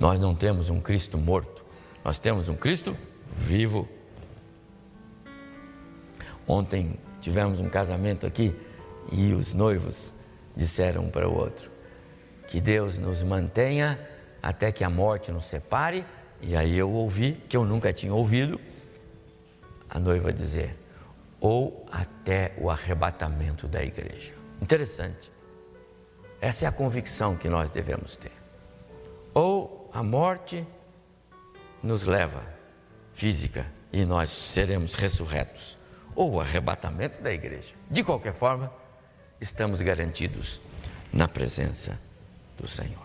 Nós 0.00 0.20
não 0.20 0.34
temos 0.34 0.70
um 0.70 0.80
Cristo 0.80 1.16
morto, 1.16 1.64
nós 2.04 2.18
temos 2.18 2.48
um 2.48 2.56
Cristo 2.56 2.96
vivo. 3.36 3.88
Ontem 6.46 6.98
tivemos 7.20 7.58
um 7.58 7.68
casamento 7.68 8.26
aqui 8.26 8.54
e 9.10 9.32
os 9.32 9.54
noivos 9.54 10.12
disseram 10.54 11.04
um 11.04 11.10
para 11.10 11.28
o 11.28 11.34
outro: 11.34 11.70
que 12.48 12.60
Deus 12.60 12.98
nos 12.98 13.22
mantenha 13.22 13.98
até 14.42 14.70
que 14.70 14.84
a 14.84 14.90
morte 14.90 15.32
nos 15.32 15.44
separe. 15.44 16.04
E 16.40 16.54
aí 16.54 16.76
eu 16.76 16.90
ouvi, 16.90 17.32
que 17.48 17.56
eu 17.56 17.64
nunca 17.64 17.92
tinha 17.92 18.14
ouvido, 18.14 18.60
a 19.88 19.98
noiva 19.98 20.32
dizer: 20.32 20.76
ou 21.40 21.86
até 21.90 22.54
o 22.58 22.70
arrebatamento 22.70 23.66
da 23.66 23.82
igreja. 23.82 24.32
Interessante. 24.60 25.32
Essa 26.40 26.66
é 26.66 26.68
a 26.68 26.72
convicção 26.72 27.36
que 27.36 27.48
nós 27.48 27.70
devemos 27.70 28.16
ter. 28.16 28.32
Ou 29.32 29.90
a 29.92 30.02
morte 30.02 30.66
nos 31.82 32.04
leva 32.04 32.42
física 33.14 33.66
e 33.92 34.04
nós 34.04 34.28
seremos 34.28 34.94
ressurretos, 34.94 35.78
ou 36.14 36.32
o 36.32 36.40
arrebatamento 36.40 37.22
da 37.22 37.32
igreja. 37.32 37.74
De 37.90 38.02
qualquer 38.02 38.34
forma, 38.34 38.72
estamos 39.40 39.80
garantidos 39.80 40.60
na 41.12 41.28
presença 41.28 41.98
do 42.56 42.66
Senhor. 42.66 43.04